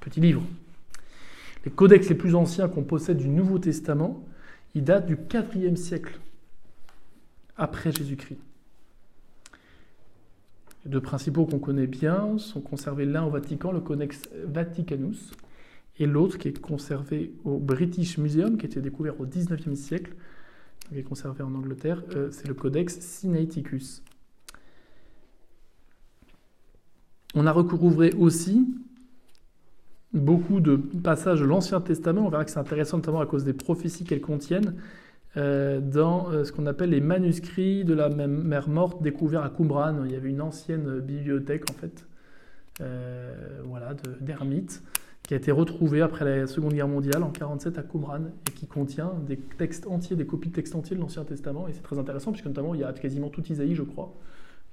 petits 0.00 0.20
livres. 0.20 0.42
Les 1.64 1.70
codex 1.70 2.08
les 2.08 2.14
plus 2.14 2.34
anciens 2.34 2.68
qu'on 2.68 2.82
possède 2.82 3.18
du 3.18 3.28
Nouveau 3.28 3.58
Testament, 3.58 4.24
ils 4.74 4.84
datent 4.84 5.06
du 5.06 5.18
IVe 5.34 5.76
siècle 5.76 6.18
après 7.56 7.92
Jésus-Christ. 7.92 8.38
Les 10.84 10.90
deux 10.90 11.00
principaux 11.00 11.44
qu'on 11.44 11.58
connaît 11.58 11.86
bien 11.86 12.38
sont 12.38 12.60
conservés 12.60 13.04
l'un 13.04 13.24
au 13.24 13.30
Vatican, 13.30 13.72
le 13.72 13.80
Codex 13.80 14.30
Vaticanus, 14.46 15.32
et 15.98 16.06
l'autre 16.06 16.38
qui 16.38 16.48
est 16.48 16.58
conservé 16.58 17.32
au 17.44 17.58
British 17.58 18.16
Museum, 18.16 18.56
qui 18.56 18.64
a 18.64 18.68
été 18.68 18.80
découvert 18.80 19.20
au 19.20 19.26
XIXe 19.26 19.78
siècle, 19.78 20.14
qui 20.88 20.98
est 20.98 21.02
conservé 21.02 21.42
en 21.42 21.54
Angleterre, 21.54 22.02
euh, 22.16 22.30
c'est 22.30 22.48
le 22.48 22.54
Codex 22.54 22.98
Sinaiticus. 23.00 24.02
On 27.34 27.46
a 27.46 27.52
recouvré 27.52 28.12
aussi 28.12 28.66
beaucoup 30.12 30.60
de 30.60 30.76
passages 30.76 31.40
de 31.40 31.44
l'Ancien 31.44 31.80
Testament. 31.80 32.26
On 32.26 32.30
verra 32.30 32.44
que 32.44 32.50
c'est 32.50 32.58
intéressant 32.58 32.96
notamment 32.98 33.20
à 33.20 33.26
cause 33.26 33.44
des 33.44 33.52
prophéties 33.52 34.04
qu'elles 34.04 34.20
contiennent. 34.20 34.74
Euh, 35.36 35.78
dans 35.80 36.28
euh, 36.32 36.42
ce 36.42 36.50
qu'on 36.50 36.66
appelle 36.66 36.90
les 36.90 37.00
manuscrits 37.00 37.84
de 37.84 37.94
la 37.94 38.08
mer 38.08 38.68
morte 38.68 39.00
découverts 39.00 39.44
à 39.44 39.50
Qumran. 39.50 40.04
Il 40.04 40.10
y 40.10 40.16
avait 40.16 40.28
une 40.28 40.40
ancienne 40.40 40.98
bibliothèque 40.98 41.70
en 41.70 41.74
fait, 41.74 42.04
euh, 42.80 43.60
voilà, 43.64 43.94
d'ermites 44.20 44.82
qui 45.22 45.34
a 45.34 45.36
été 45.36 45.52
retrouvée 45.52 46.00
après 46.00 46.24
la 46.24 46.46
Seconde 46.48 46.72
Guerre 46.72 46.88
mondiale 46.88 47.22
en 47.22 47.30
47 47.30 47.78
à 47.78 47.82
Qumran 47.82 48.22
et 48.48 48.50
qui 48.50 48.66
contient 48.66 49.12
des 49.24 49.36
textes 49.36 49.86
entiers, 49.86 50.16
des 50.16 50.26
copies 50.26 50.48
de 50.48 50.54
textes 50.54 50.74
entiers 50.74 50.96
de 50.96 51.00
l'Ancien 51.00 51.22
Testament 51.22 51.68
et 51.68 51.72
c'est 51.74 51.82
très 51.82 51.98
intéressant 51.98 52.32
puisque 52.32 52.46
notamment 52.46 52.74
il 52.74 52.80
y 52.80 52.84
a 52.84 52.92
quasiment 52.92 53.28
tout 53.28 53.44
Isaïe, 53.44 53.76
je 53.76 53.84
crois. 53.84 54.12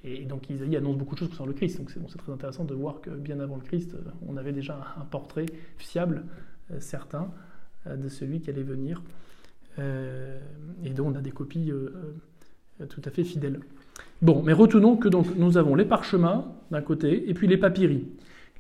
Et 0.08 0.26
donc 0.26 0.50
Isaïe 0.50 0.76
annonce 0.78 0.98
beaucoup 0.98 1.16
de 1.16 1.20
choses 1.20 1.30
concernant 1.30 1.52
le 1.52 1.54
Christ. 1.54 1.78
Donc 1.78 1.92
c'est 1.92 2.18
très 2.18 2.32
intéressant 2.32 2.66
de 2.66 2.74
voir 2.74 3.02
que 3.02 3.10
bien 3.10 3.40
avant 3.40 3.56
le 3.56 3.62
Christ, 3.62 3.96
on 4.28 4.38
avait 4.38 4.54
déjà 4.54 4.96
un 5.00 5.06
portrait 5.06 5.46
fiable, 5.78 6.24
certain, 6.80 7.32
de 7.86 8.08
celui 8.10 8.40
qui 8.40 8.50
allait 8.50 8.64
venir. 8.64 9.04
et 9.78 10.90
dont 10.96 11.08
on 11.08 11.16
a 11.16 11.22
des 11.22 11.32
copies 11.32 11.72
tout 12.90 13.02
à 13.06 13.10
fait 13.10 13.24
fidèles. 13.24 13.60
Bon, 14.22 14.42
mais 14.44 14.54
retenons 14.54 14.96
que 14.96 15.10
donc 15.10 15.36
nous 15.36 15.58
avons 15.58 15.76
les 15.76 15.86
parchemins 15.86 16.52
d'un 16.72 16.82
côté 16.82 17.30
et 17.30 17.34
puis 17.34 17.48
les 17.48 17.58
papyries. 17.58 18.06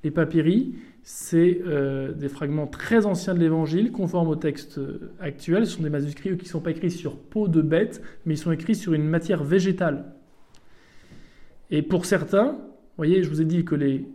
Les 0.03 0.11
papyries, 0.11 0.75
c'est 1.03 1.61
euh, 1.65 2.11
des 2.11 2.29
fragments 2.29 2.67
très 2.67 3.05
anciens 3.05 3.33
de 3.33 3.39
l'Évangile, 3.39 3.91
conformes 3.91 4.27
au 4.27 4.35
texte 4.35 4.77
euh, 4.77 5.11
actuel. 5.19 5.65
Ce 5.65 5.77
sont 5.77 5.83
des 5.83 5.89
manuscrits 5.89 6.37
qui 6.37 6.45
ne 6.45 6.49
sont 6.49 6.59
pas 6.59 6.71
écrits 6.71 6.91
sur 6.91 7.17
peau 7.17 7.47
de 7.47 7.61
bête, 7.61 8.01
mais 8.25 8.35
ils 8.35 8.37
sont 8.37 8.51
écrits 8.51 8.75
sur 8.75 8.93
une 8.93 9.07
matière 9.07 9.43
végétale. 9.43 10.05
Et 11.69 11.81
pour 11.81 12.05
certains, 12.05 12.51
vous 12.51 12.97
voyez, 12.97 13.23
je 13.23 13.29
vous 13.29 13.41
ai 13.41 13.45
dit 13.45 13.65
que 13.65 13.75
les 13.75 14.05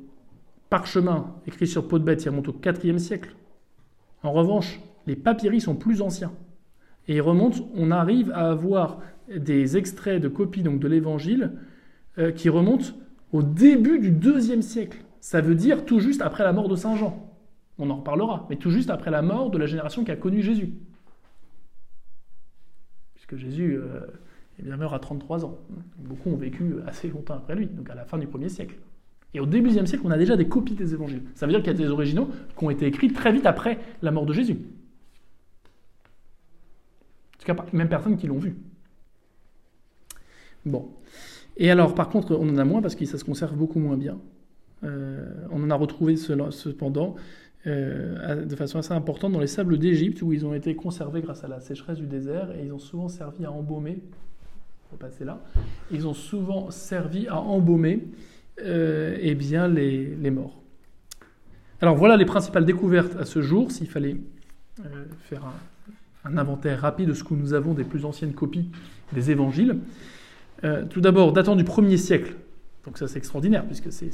parchemins 0.70 1.34
écrits 1.46 1.66
sur 1.66 1.86
peau 1.86 1.98
de 1.98 2.04
bête, 2.04 2.24
ils 2.24 2.30
remontent 2.30 2.52
au 2.52 2.84
IVe 2.84 2.98
siècle. 2.98 3.34
En 4.22 4.32
revanche, 4.32 4.80
les 5.06 5.16
papyries 5.16 5.60
sont 5.60 5.74
plus 5.74 6.00
anciens. 6.00 6.32
Et 7.08 7.16
ils 7.16 7.20
remontent, 7.20 7.68
on 7.74 7.90
arrive 7.90 8.30
à 8.32 8.50
avoir 8.50 9.00
des 9.28 9.76
extraits 9.76 10.20
de 10.20 10.28
copies 10.28 10.62
donc, 10.62 10.80
de 10.80 10.88
l'Évangile 10.88 11.52
euh, 12.18 12.30
qui 12.30 12.48
remontent 12.48 12.86
au 13.32 13.42
début 13.42 13.98
du 13.98 14.10
deuxième 14.10 14.62
siècle. 14.62 14.98
Ça 15.20 15.40
veut 15.40 15.54
dire 15.54 15.84
tout 15.84 16.00
juste 16.00 16.22
après 16.22 16.44
la 16.44 16.52
mort 16.52 16.68
de 16.68 16.76
Saint 16.76 16.96
Jean. 16.96 17.28
On 17.78 17.90
en 17.90 17.96
reparlera, 17.96 18.46
mais 18.50 18.56
tout 18.56 18.70
juste 18.70 18.90
après 18.90 19.10
la 19.10 19.22
mort 19.22 19.50
de 19.50 19.58
la 19.58 19.66
génération 19.66 20.04
qui 20.04 20.10
a 20.10 20.16
connu 20.16 20.42
Jésus. 20.42 20.74
Puisque 23.14 23.36
Jésus 23.36 23.76
euh, 23.76 24.00
eh 24.58 24.62
bien, 24.62 24.76
meurt 24.76 24.94
à 24.94 24.98
33 24.98 25.44
ans. 25.44 25.58
Beaucoup 25.98 26.30
ont 26.30 26.36
vécu 26.36 26.76
assez 26.86 27.08
longtemps 27.08 27.34
après 27.34 27.54
lui, 27.54 27.66
donc 27.66 27.88
à 27.90 27.94
la 27.94 28.04
fin 28.04 28.18
du 28.18 28.26
1er 28.26 28.48
siècle. 28.48 28.76
Et 29.34 29.40
au 29.40 29.46
début 29.46 29.70
du 29.70 29.86
siècle, 29.86 30.02
on 30.04 30.10
a 30.10 30.18
déjà 30.18 30.36
des 30.36 30.46
copies 30.46 30.74
des 30.74 30.92
évangiles. 30.92 31.22
Ça 31.34 31.46
veut 31.46 31.52
dire 31.52 31.62
qu'il 31.62 31.72
y 31.72 31.74
a 31.74 31.78
des 31.78 31.88
originaux 31.88 32.28
qui 32.56 32.64
ont 32.64 32.70
été 32.70 32.86
écrits 32.86 33.12
très 33.12 33.32
vite 33.32 33.46
après 33.46 33.78
la 34.02 34.10
mort 34.10 34.26
de 34.26 34.32
Jésus. 34.32 34.58
En 37.34 37.38
tout 37.38 37.46
cas, 37.46 37.64
même 37.72 37.88
personnes 37.88 38.16
qui 38.16 38.26
l'ont 38.26 38.38
vu. 38.38 38.56
Bon. 40.66 40.90
Et 41.56 41.70
alors, 41.70 41.94
par 41.94 42.08
contre, 42.08 42.36
on 42.36 42.48
en 42.48 42.58
a 42.58 42.64
moins 42.64 42.82
parce 42.82 42.94
que 42.94 43.04
ça 43.04 43.18
se 43.18 43.24
conserve 43.24 43.56
beaucoup 43.56 43.78
moins 43.78 43.96
bien. 43.96 44.20
Euh, 44.84 45.46
on 45.50 45.62
en 45.62 45.70
a 45.70 45.74
retrouvé 45.74 46.16
cependant 46.16 47.14
euh, 47.66 48.44
de 48.44 48.56
façon 48.56 48.78
assez 48.78 48.92
importante 48.92 49.32
dans 49.32 49.40
les 49.40 49.46
sables 49.46 49.78
d'Égypte 49.78 50.22
où 50.22 50.32
ils 50.32 50.44
ont 50.44 50.54
été 50.54 50.74
conservés 50.74 51.20
grâce 51.22 51.44
à 51.44 51.48
la 51.48 51.60
sécheresse 51.60 51.98
du 51.98 52.06
désert 52.06 52.50
et 52.52 52.66
ils 52.66 52.72
ont 52.72 52.78
souvent 52.78 53.08
servi 53.08 53.44
à 53.44 53.52
embaumer. 53.52 54.02
Là. 55.20 55.40
Ils 55.90 56.06
ont 56.06 56.14
souvent 56.14 56.70
servi 56.70 57.26
à 57.28 57.38
embaumer 57.38 58.04
euh, 58.60 59.16
eh 59.20 59.34
bien, 59.34 59.68
les, 59.68 60.30
morts. 60.30 60.62
Alors 61.80 61.96
voilà 61.96 62.16
les 62.16 62.24
principales 62.24 62.64
découvertes 62.64 63.16
à 63.16 63.24
ce 63.24 63.42
jour, 63.42 63.72
s'il 63.72 63.88
fallait 63.88 64.16
faire 65.24 65.42
un, 66.24 66.36
inventaire 66.36 66.80
rapide 66.80 67.08
de 67.08 67.14
ce 67.14 67.24
que 67.24 67.34
nous 67.34 67.54
avons 67.54 67.74
des 67.74 67.84
plus 67.84 68.04
anciennes 68.04 68.32
copies 68.32 68.70
des 69.12 69.30
évangiles. 69.30 69.78
Euh, 70.64 70.84
tout 70.84 71.00
d'abord, 71.00 71.32
datant 71.32 71.56
du 71.56 71.64
1er 71.64 71.96
siècle. 71.96 72.34
Donc 72.84 72.98
ça 72.98 73.08
c'est 73.08 73.18
extraordinaire, 73.18 73.64
puisque 73.66 73.92
c'est 73.92 74.12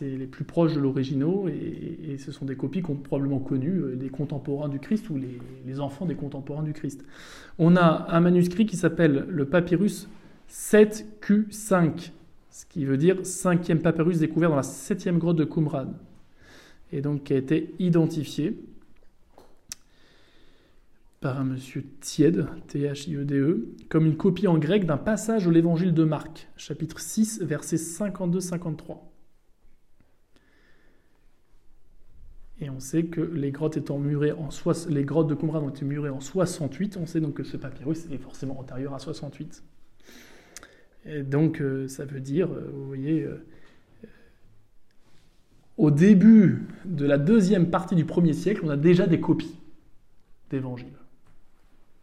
les 0.00 0.26
plus 0.26 0.44
proches 0.44 0.74
de 0.74 0.80
l'originaux, 0.80 1.48
et, 1.48 2.16
ce 2.18 2.32
sont 2.32 2.44
des 2.44 2.56
copies 2.56 2.82
probablement 2.82 3.40
connues 3.40 3.80
euh, 3.80 3.96
des 3.96 4.08
contemporains 4.08 4.68
du 4.68 4.78
Christ 4.78 5.10
ou 5.10 5.16
les, 5.16 5.80
enfants 5.80 6.06
des 6.06 6.14
contemporains 6.14 6.62
du 6.62 6.72
Christ. 6.72 7.04
On 7.58 7.76
a 7.76 8.06
un 8.08 8.20
manuscrit 8.20 8.66
qui 8.66 8.76
s'appelle 8.76 9.26
le 9.28 9.46
papyrus 9.46 10.08
7Q5, 10.50 12.12
ce 12.50 12.66
qui 12.66 12.84
veut 12.84 12.96
dire 12.96 13.24
cinquième 13.26 13.80
papyrus 13.80 14.18
découvert 14.18 14.50
dans 14.50 14.56
la 14.56 14.62
septième 14.62 15.18
grotte 15.18 15.36
de 15.36 15.44
Qumran, 15.44 15.94
et 16.92 17.00
donc 17.00 17.24
qui 17.24 17.32
a 17.32 17.36
été 17.36 17.74
identifié 17.80 18.56
par 21.20 21.40
un 21.40 21.44
monsieur 21.44 21.84
T-H-I-E-D-E, 22.02 23.34
e, 23.34 23.68
comme 23.88 24.06
une 24.06 24.16
copie 24.16 24.46
en 24.46 24.58
grec 24.58 24.84
d'un 24.84 24.98
passage 24.98 25.46
de 25.46 25.50
l'évangile 25.50 25.94
de 25.94 26.04
Marc, 26.04 26.48
chapitre 26.56 27.00
6, 27.00 27.40
versets 27.42 27.76
52-53. 27.76 29.13
Et 32.60 32.70
on 32.70 32.78
sait 32.78 33.04
que 33.04 33.20
les 33.20 33.50
grottes 33.50 33.76
étant 33.76 33.98
murées 33.98 34.32
en 34.32 34.48
les 34.88 35.04
grottes 35.04 35.26
de 35.26 35.34
Qumran 35.34 35.60
ont 35.60 35.70
été 35.70 35.84
murées 35.84 36.10
en 36.10 36.20
68, 36.20 36.96
on 36.96 37.06
sait 37.06 37.20
donc 37.20 37.34
que 37.34 37.42
ce 37.42 37.56
papyrus 37.56 38.06
est 38.10 38.18
forcément 38.18 38.58
antérieur 38.58 38.94
à 38.94 38.98
68. 38.98 39.62
Et 41.06 41.22
donc 41.22 41.60
euh, 41.60 41.88
ça 41.88 42.04
veut 42.04 42.20
dire, 42.20 42.48
euh, 42.52 42.70
vous 42.72 42.86
voyez, 42.86 43.24
euh, 43.24 43.44
au 45.76 45.90
début 45.90 46.66
de 46.84 47.04
la 47.04 47.18
deuxième 47.18 47.70
partie 47.70 47.96
du 47.96 48.04
premier 48.04 48.32
siècle, 48.32 48.60
on 48.64 48.70
a 48.70 48.76
déjà 48.76 49.06
des 49.06 49.20
copies 49.20 49.58
d'évangile. 50.50 50.94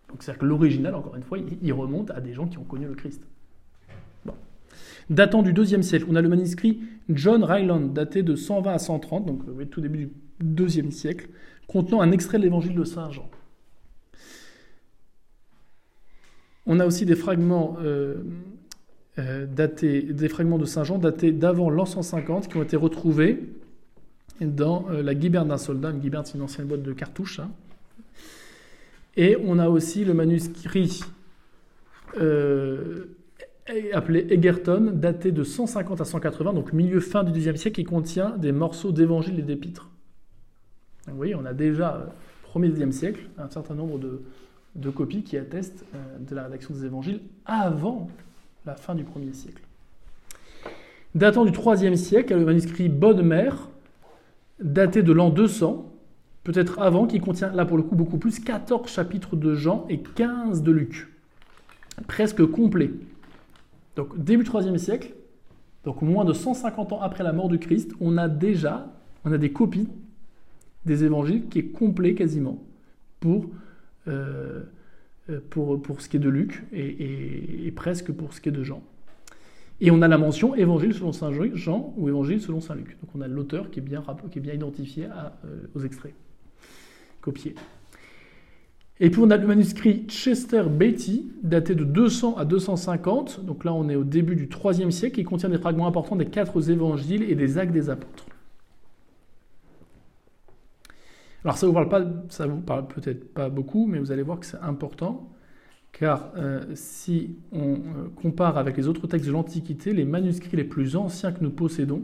Donc 0.09 0.21
c'est-à-dire 0.21 0.41
que 0.41 0.45
l'original, 0.45 0.95
encore 0.95 1.15
une 1.15 1.23
fois, 1.23 1.37
il, 1.39 1.73
remonte 1.73 2.11
à 2.11 2.19
des 2.19 2.33
gens 2.33 2.47
qui 2.47 2.57
ont 2.57 2.65
connu 2.65 2.85
le 2.85 2.95
Christ. 2.95 3.23
Datant 5.09 5.41
du 5.41 5.51
deuxième 5.51 5.83
siècle, 5.83 6.05
on 6.09 6.15
a 6.15 6.21
le 6.21 6.29
manuscrit 6.29 6.81
John 7.09 7.43
Ryland, 7.43 7.93
daté 7.93 8.23
de 8.23 8.35
120 8.35 8.71
à 8.71 8.79
130, 8.79 9.25
donc 9.25 9.43
vous 9.45 9.65
tout 9.65 9.81
début 9.81 9.97
du 9.97 10.09
deuxième 10.43 10.91
siècle, 10.91 11.29
contenant 11.67 12.01
un 12.01 12.11
extrait 12.11 12.37
de 12.37 12.43
l'évangile 12.43 12.75
de 12.75 12.83
Saint 12.83 13.09
Jean. 13.11 13.29
On 16.65 16.79
a 16.79 16.85
aussi 16.85 17.05
des 17.05 17.15
fragments, 17.15 17.77
euh, 17.81 18.15
euh, 19.19 19.45
datés, 19.45 20.01
des 20.01 20.29
fragments 20.29 20.57
de 20.57 20.65
Saint 20.65 20.83
Jean 20.83 20.97
datés 20.97 21.31
d'avant 21.31 21.69
l'an 21.69 21.85
150 21.85 22.47
qui 22.47 22.57
ont 22.57 22.63
été 22.63 22.75
retrouvés 22.75 23.39
dans 24.39 24.85
euh, 24.89 25.01
la 25.01 25.15
guiberne 25.15 25.47
d'un 25.47 25.57
soldat. 25.57 25.89
Une 25.89 25.99
guiberne, 25.99 26.25
c'est 26.25 26.35
une 26.35 26.43
ancienne 26.43 26.67
boîte 26.67 26.83
de 26.83 26.93
cartouches. 26.93 27.39
Hein. 27.39 27.51
Et 29.17 29.37
on 29.43 29.59
a 29.59 29.69
aussi 29.69 30.05
le 30.05 30.13
manuscrit 30.13 31.01
appelé 33.93 34.27
Egerton, 34.29 34.91
daté 34.93 35.31
de 35.31 35.43
150 35.43 36.01
à 36.01 36.05
180, 36.05 36.53
donc 36.53 36.73
milieu 36.73 36.99
fin 36.99 37.23
du 37.23 37.31
XIIe 37.31 37.57
siècle, 37.57 37.75
qui 37.75 37.83
contient 37.85 38.37
des 38.37 38.51
morceaux 38.51 38.91
d'évangiles 38.91 39.39
et 39.39 39.43
d'épîtres. 39.43 39.89
Vous 41.07 41.15
voyez, 41.15 41.35
on 41.35 41.45
a 41.45 41.53
déjà, 41.53 41.95
euh, 41.95 42.05
premier 42.43 42.69
XIe 42.69 42.93
siècle, 42.93 43.27
un 43.37 43.49
certain 43.49 43.73
nombre 43.73 43.99
de, 43.99 44.89
copies 44.91 45.23
qui 45.23 45.37
attestent 45.37 45.85
euh, 45.95 46.17
de 46.19 46.35
la 46.35 46.43
rédaction 46.43 46.73
des 46.73 46.85
évangiles 46.85 47.21
avant 47.45 48.09
la 48.65 48.75
fin 48.75 48.95
du 48.95 49.03
1er 49.03 49.33
siècle. 49.33 49.61
Datant 51.15 51.43
du 51.43 51.51
IIIe 51.51 51.97
siècle, 51.97 52.35
le 52.35 52.45
manuscrit 52.45 52.87
Bonne 52.87 53.21
Mère, 53.21 53.69
daté 54.61 55.03
de 55.03 55.11
l'an 55.11 55.29
200, 55.29 55.91
peut-être 56.43 56.79
avant, 56.79 57.07
qui 57.07 57.19
contient 57.19 57.51
là 57.51 57.65
pour 57.65 57.77
le 57.77 57.83
coup 57.83 57.95
beaucoup 57.95 58.17
plus, 58.17 58.39
14 58.39 58.89
chapitres 58.89 59.35
de 59.35 59.55
Jean 59.55 59.85
et 59.89 59.99
15 59.99 60.61
de 60.63 60.71
Luc. 60.71 61.09
Presque 62.07 62.45
complet. 62.45 62.91
Donc 63.95 64.17
début 64.23 64.43
3 64.43 64.77
siècle, 64.77 65.13
donc 65.83 66.01
moins 66.01 66.23
de 66.23 66.33
150 66.33 66.93
ans 66.93 67.01
après 67.01 67.23
la 67.23 67.33
mort 67.33 67.49
du 67.49 67.59
Christ, 67.59 67.91
on 67.99 68.17
a 68.17 68.29
déjà 68.29 68.87
on 69.25 69.31
a 69.31 69.37
des 69.37 69.51
copies 69.51 69.87
des 70.85 71.03
évangiles 71.03 71.47
qui 71.49 71.59
est 71.59 71.65
complet 71.65 72.13
quasiment 72.13 72.63
pour, 73.19 73.49
euh, 74.07 74.63
pour 75.49 76.01
ce 76.01 76.09
qui 76.09 76.17
est 76.17 76.19
de 76.19 76.29
Luc 76.29 76.63
et, 76.73 77.71
presque 77.75 78.11
pour 78.11 78.33
ce 78.33 78.41
qui 78.41 78.49
est 78.49 78.51
de 78.51 78.63
Jean. 78.63 78.83
Et 79.79 79.89
on 79.89 80.01
a 80.03 80.07
la 80.07 80.19
mention 80.19 80.53
évangile 80.53 80.93
selon 80.93 81.11
Saint 81.11 81.31
Jean 81.55 81.93
ou 81.97 82.07
évangile 82.07 82.39
selon 82.39 82.61
Saint 82.61 82.75
Luc. 82.75 82.97
Donc 83.01 83.09
on 83.15 83.21
a 83.21 83.27
l'auteur 83.27 83.71
qui, 83.71 83.79
est 83.79 83.83
bien, 83.83 84.03
identifié 84.53 85.05
euh, 85.05 85.57
aux 85.73 85.81
extraits 85.81 86.13
copié. 87.21 87.55
Et 88.99 89.09
puis 89.09 89.21
on 89.23 89.31
a 89.31 89.37
le 89.37 89.47
manuscrit 89.47 90.05
Chester 90.07 90.63
Beatty, 90.69 91.31
daté 91.41 91.73
de 91.73 91.83
200 91.83 92.37
à 92.37 92.45
250, 92.45 93.43
donc 93.45 93.65
là 93.65 93.73
on 93.73 93.89
est 93.89 93.95
au 93.95 94.03
début 94.03 94.35
du 94.35 94.47
IIIe 94.47 94.91
siècle, 94.91 95.15
qui 95.15 95.23
contient 95.23 95.49
des 95.49 95.57
fragments 95.57 95.87
importants 95.87 96.15
des 96.15 96.27
quatre 96.27 96.69
évangiles 96.69 97.23
et 97.23 97.33
des 97.33 97.57
actes 97.57 97.71
des 97.71 97.89
apôtres. 97.89 98.25
Alors 101.43 101.57
ça 101.57 101.65
vous 101.67 101.73
parle 101.73 102.23
vous 102.39 102.61
parle 102.61 102.87
peut-être 102.87 103.33
pas 103.33 103.49
beaucoup, 103.49 103.87
mais 103.87 103.99
vous 103.99 104.11
allez 104.11 104.21
voir 104.21 104.39
que 104.39 104.45
c'est 104.45 104.59
important, 104.59 105.31
car 105.91 106.31
euh, 106.35 106.63
si 106.75 107.35
on 107.51 107.73
euh, 107.73 107.77
compare 108.15 108.57
avec 108.57 108.77
les 108.77 108.87
autres 108.87 109.07
textes 109.07 109.27
de 109.27 109.31
l'Antiquité, 109.31 109.93
les 109.93 110.05
manuscrits 110.05 110.55
les 110.55 110.63
plus 110.63 110.95
anciens 110.95 111.31
que 111.31 111.43
nous 111.43 111.49
possédons, 111.49 112.03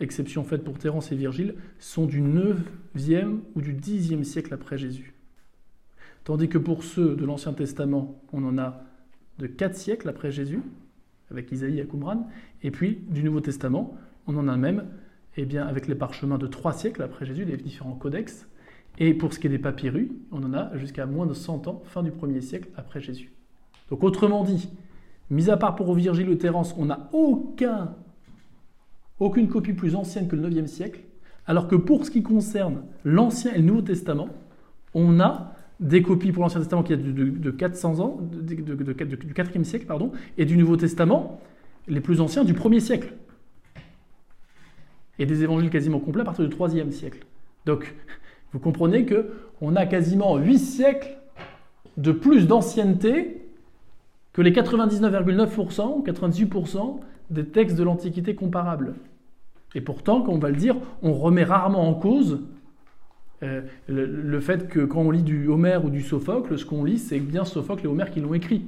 exception 0.00 0.42
faite 0.42 0.64
pour 0.64 0.78
Terence 0.78 1.12
et 1.12 1.16
Virgile, 1.16 1.54
sont 1.78 2.06
du 2.06 2.20
9e 2.20 3.38
ou 3.54 3.60
du 3.60 3.72
10e 3.72 4.24
siècle 4.24 4.52
après 4.52 4.78
Jésus. 4.78 5.14
Tandis 6.24 6.48
que 6.48 6.58
pour 6.58 6.82
ceux 6.82 7.14
de 7.14 7.24
l'Ancien 7.24 7.52
Testament, 7.52 8.20
on 8.32 8.44
en 8.44 8.58
a 8.58 8.82
de 9.38 9.46
4 9.46 9.76
siècles 9.76 10.08
après 10.08 10.32
Jésus, 10.32 10.60
avec 11.30 11.50
Isaïe 11.52 11.78
et 11.78 11.86
Qumran, 11.86 12.28
et 12.64 12.72
puis 12.72 12.98
du 13.08 13.22
Nouveau 13.22 13.40
Testament, 13.40 13.96
on 14.26 14.36
en 14.36 14.48
a 14.48 14.56
même 14.56 14.86
eh 15.36 15.44
bien, 15.44 15.66
avec 15.66 15.86
les 15.86 15.94
parchemins 15.94 16.38
de 16.38 16.46
3 16.46 16.72
siècles 16.72 17.02
après 17.02 17.26
Jésus, 17.26 17.44
les 17.44 17.56
différents 17.56 17.94
codex, 17.94 18.46
et 18.98 19.12
pour 19.14 19.32
ce 19.32 19.38
qui 19.38 19.46
est 19.46 19.50
des 19.50 19.58
papyrus, 19.58 20.08
on 20.32 20.42
en 20.42 20.54
a 20.54 20.76
jusqu'à 20.76 21.06
moins 21.06 21.26
de 21.26 21.34
100 21.34 21.68
ans, 21.68 21.82
fin 21.84 22.02
du 22.02 22.10
1er 22.10 22.40
siècle 22.40 22.68
après 22.76 23.00
Jésus. 23.00 23.32
Donc 23.90 24.02
autrement 24.02 24.42
dit, 24.42 24.70
Mis 25.30 25.50
à 25.50 25.56
part 25.56 25.74
pour 25.74 25.92
Virgile 25.94 26.30
et 26.30 26.38
Terence, 26.38 26.74
on 26.78 26.86
n'a 26.86 27.08
aucun, 27.12 27.94
aucune 29.18 29.48
copie 29.48 29.72
plus 29.72 29.96
ancienne 29.96 30.28
que 30.28 30.36
le 30.36 30.48
9e 30.48 30.66
siècle. 30.66 31.00
Alors 31.46 31.68
que 31.68 31.76
pour 31.76 32.04
ce 32.04 32.10
qui 32.10 32.22
concerne 32.22 32.82
l'Ancien 33.04 33.52
et 33.52 33.58
le 33.58 33.64
Nouveau 33.64 33.82
Testament, 33.82 34.28
on 34.94 35.20
a 35.20 35.52
des 35.80 36.02
copies 36.02 36.32
pour 36.32 36.42
l'Ancien 36.42 36.60
Testament 36.60 36.82
qui 36.82 36.92
a 36.92 36.96
de, 36.96 37.50
400 37.50 38.00
ans, 38.00 38.18
du 38.20 38.54
4e 38.54 39.64
siècle, 39.64 39.86
pardon, 39.86 40.12
et 40.38 40.44
du 40.44 40.56
Nouveau 40.56 40.76
Testament, 40.76 41.40
les 41.88 42.00
plus 42.00 42.20
anciens 42.20 42.44
du 42.44 42.54
1er 42.54 42.80
siècle. 42.80 43.14
Et 45.18 45.26
des 45.26 45.42
évangiles 45.42 45.70
quasiment 45.70 45.98
complets 45.98 46.22
à 46.22 46.24
partir 46.24 46.46
du 46.46 46.54
3e 46.54 46.90
siècle. 46.90 47.20
Donc, 47.64 47.94
vous 48.52 48.58
comprenez 48.58 49.04
que 49.04 49.32
on 49.60 49.76
a 49.76 49.86
quasiment 49.86 50.36
8 50.36 50.58
siècles 50.58 51.16
de 51.96 52.12
plus 52.12 52.46
d'ancienneté 52.46 53.42
que 54.32 54.42
les 54.42 54.52
99,9%, 54.52 56.04
98% 56.04 57.00
des 57.30 57.46
textes 57.46 57.76
de 57.76 57.82
l'Antiquité 57.82 58.34
comparables. 58.34 58.94
Et 59.74 59.80
pourtant, 59.80 60.22
comme 60.22 60.34
on 60.34 60.38
va 60.38 60.50
le 60.50 60.56
dire, 60.56 60.76
on 61.02 61.14
remet 61.14 61.44
rarement 61.44 61.88
en 61.88 61.94
cause 61.94 62.40
euh, 63.42 63.62
le, 63.88 64.40
fait 64.40 64.68
que 64.68 64.80
quand 64.80 65.00
on 65.00 65.10
lit 65.10 65.22
du 65.22 65.48
Homère 65.48 65.84
ou 65.84 65.90
du 65.90 66.00
Sophocle, 66.00 66.58
ce 66.58 66.64
qu'on 66.64 66.84
lit, 66.84 66.98
c'est 66.98 67.20
bien 67.20 67.44
Sophocle 67.44 67.84
et 67.84 67.88
Homère 67.88 68.10
qui 68.10 68.20
l'ont 68.20 68.32
écrit, 68.34 68.64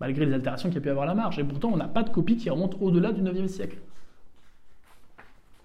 malgré 0.00 0.26
les 0.26 0.32
altérations 0.32 0.68
qu'il 0.68 0.76
y 0.76 0.78
a 0.78 0.82
pu 0.82 0.90
avoir 0.90 1.04
à 1.04 1.08
la 1.08 1.14
marge. 1.14 1.38
Et 1.38 1.44
pourtant, 1.44 1.70
on 1.72 1.76
n'a 1.76 1.88
pas 1.88 2.02
de 2.02 2.10
copie 2.10 2.36
qui 2.36 2.50
remonte 2.50 2.76
au-delà 2.80 3.12
du 3.12 3.22
9e 3.22 3.46
siècle. 3.46 3.78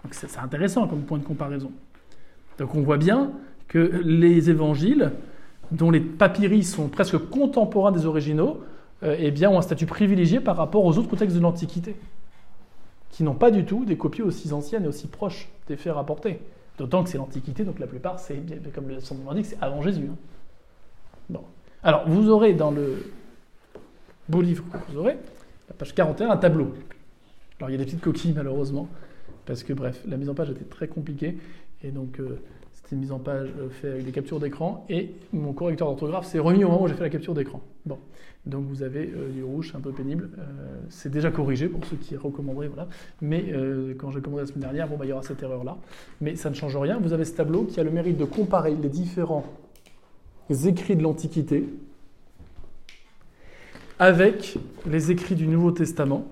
Donc 0.05 0.13
c'est 0.13 0.37
intéressant 0.37 0.87
comme 0.87 1.01
point 1.01 1.17
de 1.17 1.23
comparaison. 1.23 1.71
Donc 2.59 2.75
on 2.75 2.81
voit 2.81 2.97
bien 2.97 3.31
que 3.67 3.79
les 4.03 4.51
évangiles, 4.51 5.11
dont 5.71 5.89
les 5.89 5.99
papyri 5.99 6.63
sont 6.63 6.89
presque 6.89 7.17
contemporains 7.17 7.91
des 7.91 8.05
originaux, 8.05 8.61
euh, 9.01 9.15
eh 9.17 9.31
bien, 9.31 9.49
ont 9.49 9.57
un 9.57 9.63
statut 9.63 9.87
privilégié 9.87 10.39
par 10.39 10.57
rapport 10.57 10.85
aux 10.85 10.99
autres 10.99 11.15
textes 11.15 11.35
de 11.35 11.41
l'Antiquité, 11.41 11.95
qui 13.09 13.23
n'ont 13.23 13.33
pas 13.33 13.49
du 13.49 13.65
tout 13.65 13.83
des 13.83 13.97
copies 13.97 14.21
aussi 14.21 14.53
anciennes 14.53 14.83
et 14.83 14.87
aussi 14.87 15.07
proches 15.07 15.49
des 15.67 15.75
faits 15.75 15.93
rapportés. 15.93 16.39
D'autant 16.77 17.03
que 17.03 17.09
c'est 17.09 17.17
l'Antiquité, 17.17 17.63
donc 17.63 17.79
la 17.79 17.87
plupart, 17.87 18.19
c'est, 18.19 18.39
comme 18.75 18.87
le 18.87 18.99
son 18.99 19.15
dit, 19.33 19.43
c'est 19.43 19.57
avant 19.59 19.81
Jésus. 19.81 20.07
Hein. 20.11 20.17
Bon. 21.31 21.41
Alors, 21.81 22.07
vous 22.07 22.29
aurez 22.29 22.53
dans 22.53 22.69
le 22.69 23.11
beau 24.29 24.43
livre 24.43 24.63
que 24.71 24.91
vous 24.91 24.99
aurez, 24.99 25.17
la 25.67 25.73
page 25.75 25.95
41, 25.95 26.29
un 26.29 26.37
tableau. 26.37 26.75
Alors, 27.57 27.71
il 27.71 27.73
y 27.73 27.75
a 27.75 27.79
des 27.79 27.85
petites 27.85 28.01
coquilles, 28.01 28.33
malheureusement, 28.33 28.87
parce 29.45 29.63
que, 29.63 29.73
bref, 29.73 30.01
la 30.07 30.17
mise 30.17 30.29
en 30.29 30.33
page 30.33 30.49
était 30.49 30.65
très 30.65 30.87
compliquée, 30.87 31.37
et 31.83 31.91
donc, 31.91 32.19
euh, 32.19 32.39
c'était 32.73 32.95
une 32.95 33.01
mise 33.01 33.11
en 33.11 33.19
page 33.19 33.49
euh, 33.59 33.69
faite 33.69 33.93
avec 33.93 34.05
des 34.05 34.11
captures 34.11 34.39
d'écran, 34.39 34.85
et 34.89 35.11
mon 35.33 35.53
correcteur 35.53 35.87
d'orthographe 35.87 36.25
s'est 36.25 36.39
remis 36.39 36.63
au 36.63 36.69
moment 36.69 36.83
où 36.83 36.87
j'ai 36.87 36.95
fait 36.95 37.03
la 37.03 37.09
capture 37.09 37.33
d'écran. 37.33 37.61
Bon. 37.85 37.97
Donc 38.45 38.65
vous 38.65 38.83
avez 38.83 39.11
euh, 39.11 39.29
du 39.29 39.43
rouge, 39.43 39.73
un 39.75 39.79
peu 39.79 39.91
pénible. 39.91 40.29
C'est 40.89 41.09
déjà 41.09 41.31
corrigé 41.31 41.67
pour 41.67 41.83
ceux 41.85 41.95
qui 41.95 42.15
recommanderaient. 42.15 42.67
Voilà. 42.67 42.87
Mais 43.19 43.43
quand 43.97 44.11
j'ai 44.11 44.21
commandé 44.21 44.43
la 44.43 44.47
semaine 44.47 44.61
dernière, 44.61 44.87
bon, 44.87 44.97
bah, 44.97 45.05
il 45.05 45.09
y 45.09 45.11
aura 45.11 45.23
cette 45.23 45.41
erreur-là. 45.41 45.77
Mais 46.21 46.35
ça 46.35 46.51
ne 46.51 46.55
change 46.55 46.77
rien. 46.77 46.99
Vous 46.99 47.11
avez 47.11 47.25
ce 47.25 47.33
tableau 47.33 47.63
qui 47.63 47.79
a 47.79 47.83
le 47.83 47.89
mérite 47.89 48.17
de 48.17 48.25
comparer 48.25 48.75
les 48.75 48.89
différents 48.89 49.45
écrits 50.51 50.95
de 50.95 51.01
l'Antiquité 51.01 51.67
avec 53.97 54.59
les 54.85 55.09
écrits 55.09 55.35
du 55.35 55.47
Nouveau 55.47 55.71
Testament 55.71 56.27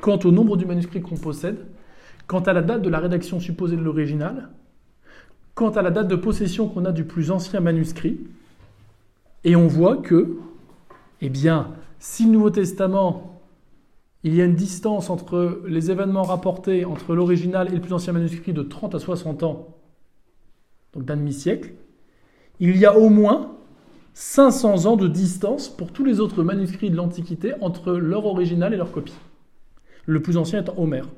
quant 0.00 0.18
au 0.24 0.30
nombre 0.30 0.56
du 0.56 0.64
manuscrit 0.64 1.00
qu'on 1.00 1.16
possède, 1.16 1.58
quant 2.28 2.40
à 2.40 2.52
la 2.52 2.62
date 2.62 2.82
de 2.82 2.90
la 2.90 3.00
rédaction 3.00 3.40
supposée 3.40 3.76
de 3.76 3.82
l'original, 3.82 4.50
quant 5.54 5.70
à 5.70 5.82
la 5.82 5.90
date 5.90 6.06
de 6.06 6.14
possession 6.14 6.68
qu'on 6.68 6.84
a 6.84 6.92
du 6.92 7.04
plus 7.04 7.32
ancien 7.32 7.58
manuscrit. 7.58 8.20
Et 9.42 9.56
on 9.56 9.66
voit 9.66 9.96
que 9.96 10.36
eh 11.20 11.30
bien, 11.30 11.72
si 11.98 12.26
le 12.26 12.32
Nouveau 12.32 12.50
Testament, 12.50 13.40
il 14.22 14.34
y 14.34 14.42
a 14.42 14.44
une 14.44 14.54
distance 14.54 15.10
entre 15.10 15.62
les 15.66 15.90
événements 15.90 16.22
rapportés 16.22 16.84
entre 16.84 17.14
l'original 17.14 17.68
et 17.68 17.74
le 17.74 17.80
plus 17.80 17.92
ancien 17.92 18.12
manuscrit 18.12 18.52
de 18.52 18.62
30 18.62 18.94
à 18.94 18.98
60 18.98 19.42
ans, 19.42 19.76
donc 20.92 21.04
d'un 21.04 21.16
demi-siècle, 21.16 21.72
il 22.60 22.76
y 22.76 22.84
a 22.84 22.96
au 22.96 23.08
moins 23.08 23.56
500 24.14 24.86
ans 24.86 24.96
de 24.96 25.08
distance 25.08 25.68
pour 25.68 25.92
tous 25.92 26.04
les 26.04 26.20
autres 26.20 26.42
manuscrits 26.42 26.90
de 26.90 26.96
l'Antiquité 26.96 27.54
entre 27.60 27.92
leur 27.92 28.26
original 28.26 28.74
et 28.74 28.76
leur 28.76 28.92
copie. 28.92 29.14
Le 30.06 30.20
plus 30.20 30.36
ancien 30.36 30.60
étant 30.60 30.74
Homère. 30.76 31.08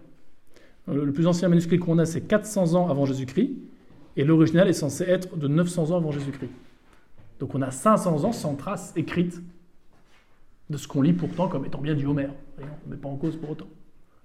Le 0.93 1.13
plus 1.13 1.27
ancien 1.27 1.49
manuscrit 1.49 1.79
qu'on 1.79 1.99
a, 1.99 2.05
c'est 2.05 2.23
400 2.23 2.75
ans 2.75 2.89
avant 2.89 3.07
Jésus-Christ, 3.07 3.51
et 4.17 4.25
l'original 4.25 4.69
est 4.69 4.75
censé 4.75 5.05
être 5.05 5.37
de 5.37 5.49
900 5.49 5.93
ans 5.93 5.97
avant 5.97 6.11
Jésus-Christ. 6.11 6.51
Donc 7.39 7.55
on 7.55 7.63
a 7.63 7.71
500 7.71 8.25
ans 8.25 8.33
sans 8.33 8.55
trace 8.55 8.93
écrite 8.97 9.41
de 10.69 10.77
ce 10.77 10.87
qu'on 10.87 11.03
lit 11.03 11.13
pourtant 11.13 11.49
comme 11.49 11.65
étant 11.65 11.81
bien 11.81 11.95
du 11.95 12.07
Homère. 12.07 12.33
On 12.59 12.89
ne 12.89 12.95
met 12.95 13.01
pas 13.01 13.09
en 13.09 13.17
cause 13.17 13.37
pour 13.37 13.51
autant. 13.51 13.67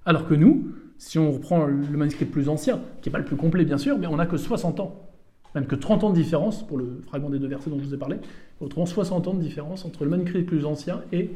Alors 0.05 0.27
que 0.27 0.33
nous, 0.33 0.71
si 0.97 1.17
on 1.17 1.31
reprend 1.31 1.65
le 1.65 1.97
manuscrit 1.97 2.25
le 2.25 2.31
plus 2.31 2.49
ancien, 2.49 2.81
qui 3.01 3.09
n'est 3.09 3.11
pas 3.11 3.19
le 3.19 3.25
plus 3.25 3.35
complet 3.35 3.65
bien 3.65 3.77
sûr, 3.77 3.97
mais 3.97 4.07
on 4.07 4.17
n'a 4.17 4.25
que 4.25 4.37
60 4.37 4.79
ans, 4.79 5.09
même 5.55 5.65
que 5.65 5.75
30 5.75 6.03
ans 6.03 6.09
de 6.09 6.15
différence 6.15 6.65
pour 6.65 6.77
le 6.77 7.01
fragment 7.07 7.29
des 7.29 7.39
deux 7.39 7.47
versets 7.47 7.69
dont 7.69 7.79
je 7.79 7.85
vous 7.85 7.93
ai 7.93 7.97
parlé, 7.97 8.17
autrement 8.59 8.85
60 8.85 9.27
ans 9.27 9.33
de 9.33 9.41
différence 9.41 9.85
entre 9.85 10.03
le 10.03 10.09
manuscrit 10.09 10.39
le 10.39 10.45
plus 10.45 10.65
ancien 10.65 11.01
et 11.11 11.31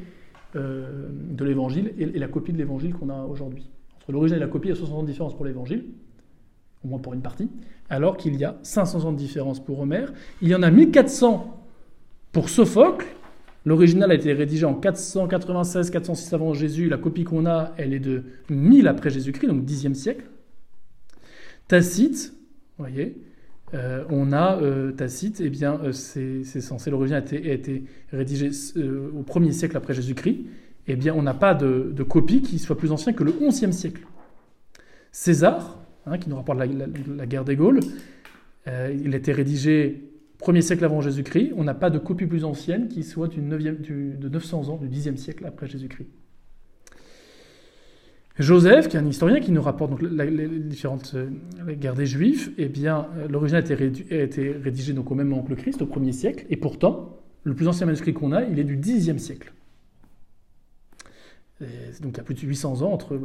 euh, 0.56 1.10
de 1.12 1.46
l'évangile 1.46 1.94
et, 1.98 2.06
la 2.06 2.28
copie 2.28 2.52
de 2.52 2.58
l'évangile 2.58 2.94
qu'on 2.94 3.10
a 3.10 3.24
aujourd'hui. 3.24 3.70
Entre 4.10 4.16
l'original 4.16 4.42
et 4.42 4.46
la 4.46 4.52
copie, 4.52 4.70
il 4.70 4.72
y 4.72 4.74
a 4.74 4.76
60 4.76 4.98
ans 4.98 5.02
de 5.04 5.08
différence 5.08 5.36
pour 5.36 5.46
l'évangile, 5.46 5.86
au 6.84 6.88
moins 6.88 6.98
pour 6.98 7.14
une 7.14 7.22
partie, 7.22 7.48
alors 7.92 8.18
qu'il 8.18 8.36
y 8.38 8.44
a 8.44 8.58
500 8.64 9.06
ans 9.06 9.12
de 9.12 9.18
différence 9.18 9.64
pour 9.64 9.80
Homère, 9.80 10.12
il 10.42 10.48
y 10.48 10.56
en 10.56 10.64
a 10.64 10.72
1400 10.72 11.64
pour 12.32 12.50
Sophocle, 12.50 13.06
L'original 13.66 14.10
a 14.10 14.14
été 14.16 14.32
rédigé 14.32 14.66
en 14.66 14.80
496-406 14.80 16.34
avant 16.34 16.54
Jésus. 16.54 16.88
La 16.88 16.98
copie 16.98 17.26
qu'on 17.26 17.46
a, 17.46 17.74
elle 17.78 17.94
est 17.94 18.00
de 18.00 18.24
1000 18.50 18.88
après 18.88 19.10
Jésus-Christ, 19.10 19.48
donc 19.48 19.64
10e 19.66 19.94
siècle. 19.94 20.24
Tacite, 21.68 22.34
vous 22.78 22.86
voyez, 22.86 23.18
euh, 23.74 24.06
on 24.10 24.32
a 24.32 24.60
euh, 24.62 24.94
Tacite, 24.94 25.42
eh 25.44 25.50
bien, 25.50 25.78
euh, 25.84 25.92
c'est 25.92 26.62
censé, 26.62 26.90
l'original 26.90 27.22
a, 27.30 27.36
été, 27.36 27.84
rédigé 28.14 28.50
au 28.78 29.24
1er 29.24 29.52
siècle 29.52 29.76
après 29.76 29.94
Jésus-Christ. 29.94 30.46
Eh 30.90 30.96
bien, 30.96 31.14
on 31.16 31.22
n'a 31.22 31.34
pas 31.34 31.54
de, 31.54 32.04
copie 32.04 32.42
qui 32.42 32.60
soit 32.60 32.78
plus 32.78 32.92
ancien 32.92 33.14
que 33.14 33.24
le 33.24 33.32
11e 33.32 33.72
siècle. 33.72 34.02
César, 35.12 35.80
hein, 36.06 36.18
qui 36.18 36.30
nous 36.30 36.36
rapporte 36.36 36.60
la, 36.60 36.66
la 36.66 37.26
guerre 37.26 37.46
des 37.46 37.56
Gaules, 37.56 37.80
il 38.68 39.14
a 39.14 39.18
été 39.18 39.32
rédigé 39.32 40.10
1er 40.42 40.62
siècle 40.62 40.86
avant 40.86 41.02
Jésus-Christ, 41.02 41.52
on 41.58 41.64
n'a 41.64 41.74
pas 41.74 41.90
de 41.90 42.00
copie 42.00 42.26
plus 42.26 42.46
ancienne 42.46 42.88
qui 42.88 43.04
soit 43.04 43.28
du 43.28 43.42
de 43.42 44.30
900 44.30 44.70
ans, 44.70 44.78
du 44.78 44.88
10e 44.88 45.18
siècle 45.18 45.46
après 45.46 45.68
Jésus-Christ. 45.68 46.08
Joseph, 48.38 48.88
qui 48.88 48.96
est 48.96 49.00
un 49.02 49.06
historien 49.06 49.42
qui 49.42 49.52
nous 49.52 49.62
rapporte 49.62 49.92
donc, 49.92 50.02
les 50.02 50.48
différentes 50.48 51.14
euh, 51.16 51.74
guerres 51.74 51.94
des 51.94 52.06
Juifs, 52.06 52.52
eh 52.58 52.72
euh, 52.86 53.28
l'original 53.30 53.64
a, 53.70 53.74
été 54.24 54.52
rédigé 54.54 54.94
donc, 54.94 55.12
au 55.12 55.16
même 55.16 55.28
moment 55.28 55.44
que 55.44 55.50
le 55.50 55.58
Christ, 55.58 55.82
au 55.82 55.86
1er 55.86 56.14
siècle, 56.14 56.46
et 56.50 56.56
pourtant, 56.56 57.18
le 57.44 57.54
plus 57.54 57.68
ancien 57.68 57.86
manuscrit 57.86 58.14
qu'on 58.14 58.32
a, 58.32 58.44
il 58.44 58.58
est 58.58 58.64
du 58.64 58.78
10e 58.78 59.18
siècle. 59.18 59.52
Donc 62.02 62.14
il 62.14 62.18
y 62.18 62.20
a 62.20 62.24
plus 62.24 62.36
de 62.36 62.42
800 62.42 62.82
ans 62.82 62.92
entre 62.92 63.20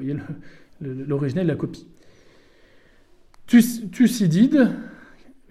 l'original 0.81 1.44
et 1.44 1.49
la 1.49 1.57
copie. 1.57 1.87
Thucydide, 3.47 4.70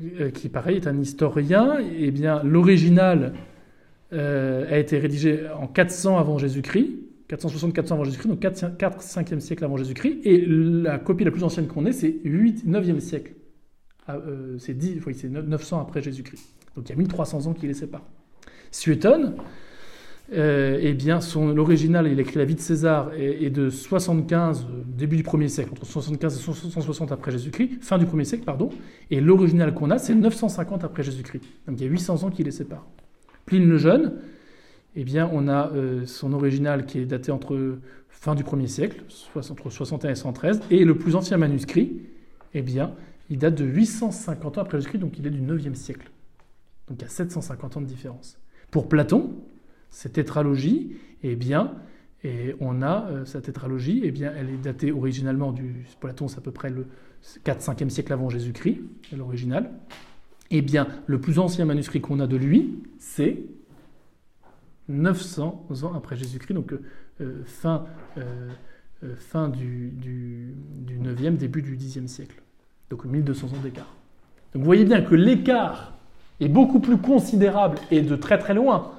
euh, 0.01 0.31
qui 0.31 0.49
pareil 0.49 0.77
est 0.77 0.87
un 0.87 0.99
historien, 0.99 1.77
eh 1.79 2.11
bien 2.11 2.41
l'original 2.43 3.33
euh, 4.11 4.71
a 4.71 4.77
été 4.79 4.97
rédigé 4.97 5.47
en 5.49 5.67
400 5.67 6.17
avant 6.17 6.37
Jésus-Christ, 6.37 6.89
460-400 7.29 7.93
avant 7.93 8.03
Jésus-Christ, 8.03 8.29
donc 8.29 8.39
4, 8.39 8.77
4 8.77 9.01
5e 9.01 9.39
siècle 9.39 9.63
avant 9.63 9.77
Jésus-Christ, 9.77 10.19
et 10.23 10.45
la 10.47 10.97
copie 10.97 11.23
la 11.23 11.31
plus 11.31 11.43
ancienne 11.43 11.67
qu'on 11.67 11.85
ait, 11.85 11.91
c'est 11.91 12.15
8, 12.23 12.67
9e 12.67 12.99
siècle. 12.99 13.33
Ah, 14.07 14.17
euh, 14.17 14.57
c'est 14.57 14.75
900 14.75 15.79
après 15.79 16.01
Jésus-Christ. 16.01 16.45
Donc 16.75 16.89
il 16.89 16.89
y 16.89 16.93
a 16.93 16.97
1300 16.97 17.47
ans 17.47 17.53
qui 17.53 17.67
les 17.67 17.73
séparent. 17.73 18.05
Suétone, 18.71 19.35
euh, 20.31 20.79
eh 20.81 20.93
bien, 20.93 21.19
l'original, 21.53 22.07
il 22.07 22.19
écrit 22.19 22.37
la 22.37 22.45
vie 22.45 22.55
de 22.55 22.61
César, 22.61 23.11
est, 23.13 23.49
de 23.49 23.69
75, 23.69 24.61
euh, 24.61 24.81
début 24.85 25.17
du 25.17 25.23
1er 25.23 25.49
siècle, 25.49 25.71
entre 25.73 25.85
75 25.85 26.37
et 26.37 26.41
160 26.41 27.11
après 27.11 27.31
Jésus-Christ, 27.31 27.83
fin 27.83 27.97
du 27.97 28.05
1er 28.05 28.23
siècle, 28.23 28.43
pardon, 28.45 28.69
et 29.11 29.19
l'original 29.19 29.73
qu'on 29.73 29.91
a, 29.91 29.97
c'est 29.97 30.15
950 30.15 30.83
après 30.85 31.03
Jésus-Christ. 31.03 31.43
Donc 31.67 31.79
il 31.79 31.83
y 31.83 31.87
a 31.87 31.89
800 31.89 32.23
ans 32.23 32.29
qui 32.29 32.43
les 32.43 32.51
séparent. 32.51 32.87
Pline 33.45 33.67
le 33.67 33.77
Jeune, 33.77 34.13
eh 34.95 35.03
bien, 35.03 35.29
on 35.33 35.47
a 35.49 35.71
euh, 35.73 36.05
son 36.05 36.31
original 36.31 36.85
qui 36.85 36.99
est 36.99 37.05
daté 37.05 37.31
entre 37.31 37.79
fin 38.09 38.33
du 38.33 38.43
1er 38.43 38.67
siècle, 38.67 39.03
entre 39.35 39.69
61 39.69 40.09
et 40.09 40.15
113, 40.15 40.61
et 40.71 40.85
le 40.85 40.97
plus 40.97 41.15
ancien 41.15 41.37
manuscrit, 41.37 41.99
eh 42.53 42.61
bien, 42.61 42.93
il 43.29 43.39
date 43.39 43.55
de 43.55 43.65
850 43.65 44.57
ans 44.57 44.61
après 44.61 44.77
Jésus-Christ, 44.77 44.99
donc 44.99 45.19
il 45.19 45.27
est 45.27 45.31
du 45.31 45.41
9e 45.41 45.75
siècle. 45.75 46.09
Donc 46.87 46.99
il 46.99 47.01
y 47.01 47.05
a 47.05 47.09
750 47.09 47.77
ans 47.77 47.81
de 47.81 47.85
différence. 47.85 48.37
Pour 48.71 48.87
Platon, 48.87 49.33
cette 49.93 50.13
tétralogie, 50.13 50.97
eh 51.21 51.35
bien, 51.35 51.75
et 52.23 52.55
on 52.59 52.81
a 52.81 53.05
euh, 53.05 53.25
cette 53.25 53.45
tétralogie, 53.45 54.01
eh 54.03 54.11
bien, 54.11 54.33
elle 54.35 54.49
est 54.49 54.57
datée 54.57 54.91
originalement 54.91 55.51
du 55.51 55.85
Platon, 55.99 56.27
c'est 56.27 56.39
à 56.39 56.41
peu 56.41 56.51
près 56.51 56.69
le 56.69 56.87
4-5e 57.45 57.89
siècle 57.89 58.11
avant 58.11 58.29
Jésus-Christ, 58.29 58.79
l'original. 59.15 59.71
Eh 60.49 60.61
bien, 60.61 60.87
le 61.05 61.21
plus 61.21 61.37
ancien 61.37 61.65
manuscrit 61.65 62.01
qu'on 62.01 62.19
a 62.19 62.27
de 62.27 62.35
lui, 62.35 62.83
c'est 62.97 63.37
900 64.89 65.67
ans 65.83 65.93
après 65.93 66.15
Jésus-Christ, 66.17 66.53
donc 66.53 66.73
fin, 67.45 67.85
fin 69.17 69.47
du, 69.47 69.91
du, 69.91 70.53
du 70.81 70.99
9e, 70.99 71.37
début 71.37 71.61
du 71.61 71.77
10e 71.77 72.07
siècle. 72.07 72.41
Donc 72.89 73.05
1200 73.05 73.47
ans 73.47 73.61
d'écart. 73.63 73.95
Donc 74.53 74.61
vous 74.61 74.65
voyez 74.65 74.85
bien 74.85 75.01
que 75.01 75.15
l'écart 75.15 75.93
est 76.39 76.49
beaucoup 76.49 76.79
plus 76.79 76.97
considérable 76.97 77.77
et 77.89 78.01
de 78.01 78.15
très 78.15 78.37
très 78.37 78.53
loin 78.53 78.91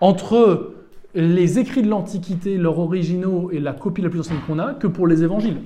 entre 0.00 0.74
les 1.14 1.58
écrits 1.58 1.82
de 1.82 1.88
l'Antiquité, 1.88 2.56
leurs 2.56 2.78
originaux 2.78 3.50
et 3.50 3.60
la 3.60 3.72
copie 3.72 4.02
la 4.02 4.10
plus 4.10 4.20
ancienne 4.20 4.38
qu'on 4.46 4.58
a, 4.58 4.74
que 4.74 4.86
pour 4.86 5.06
les 5.06 5.22
évangiles. 5.22 5.58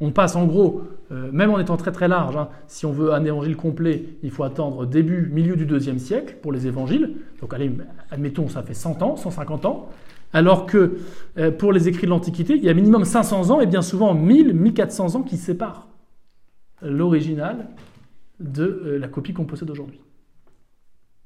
On 0.00 0.10
passe 0.10 0.34
en 0.34 0.46
gros, 0.46 0.82
euh, 1.12 1.30
même 1.32 1.50
en 1.50 1.60
étant 1.60 1.76
très 1.76 1.92
très 1.92 2.08
large, 2.08 2.36
hein, 2.36 2.48
si 2.66 2.86
on 2.86 2.92
veut 2.92 3.12
un 3.14 3.24
évangile 3.24 3.56
complet, 3.56 4.04
il 4.24 4.32
faut 4.32 4.42
attendre 4.42 4.84
début, 4.84 5.30
milieu 5.32 5.54
du 5.54 5.64
deuxième 5.64 6.00
siècle 6.00 6.38
pour 6.42 6.50
les 6.50 6.66
évangiles. 6.66 7.14
Donc 7.40 7.54
allez, 7.54 7.70
admettons, 8.10 8.48
ça 8.48 8.62
fait 8.62 8.74
100 8.74 9.00
ans, 9.02 9.16
150 9.16 9.64
ans. 9.64 9.88
Alors 10.32 10.66
que 10.66 10.98
euh, 11.38 11.50
pour 11.52 11.72
les 11.72 11.88
écrits 11.88 12.06
de 12.06 12.10
l'Antiquité, 12.10 12.56
il 12.56 12.64
y 12.64 12.68
a 12.68 12.74
minimum 12.74 13.04
500 13.04 13.50
ans 13.50 13.60
et 13.60 13.66
bien 13.66 13.82
souvent 13.82 14.12
1000, 14.12 14.54
1400 14.54 15.14
ans 15.14 15.22
qui 15.22 15.36
séparent 15.36 15.86
l'original 16.80 17.68
de 18.40 18.64
euh, 18.64 18.98
la 18.98 19.08
copie 19.08 19.32
qu'on 19.32 19.44
possède 19.44 19.70
aujourd'hui. 19.70 20.00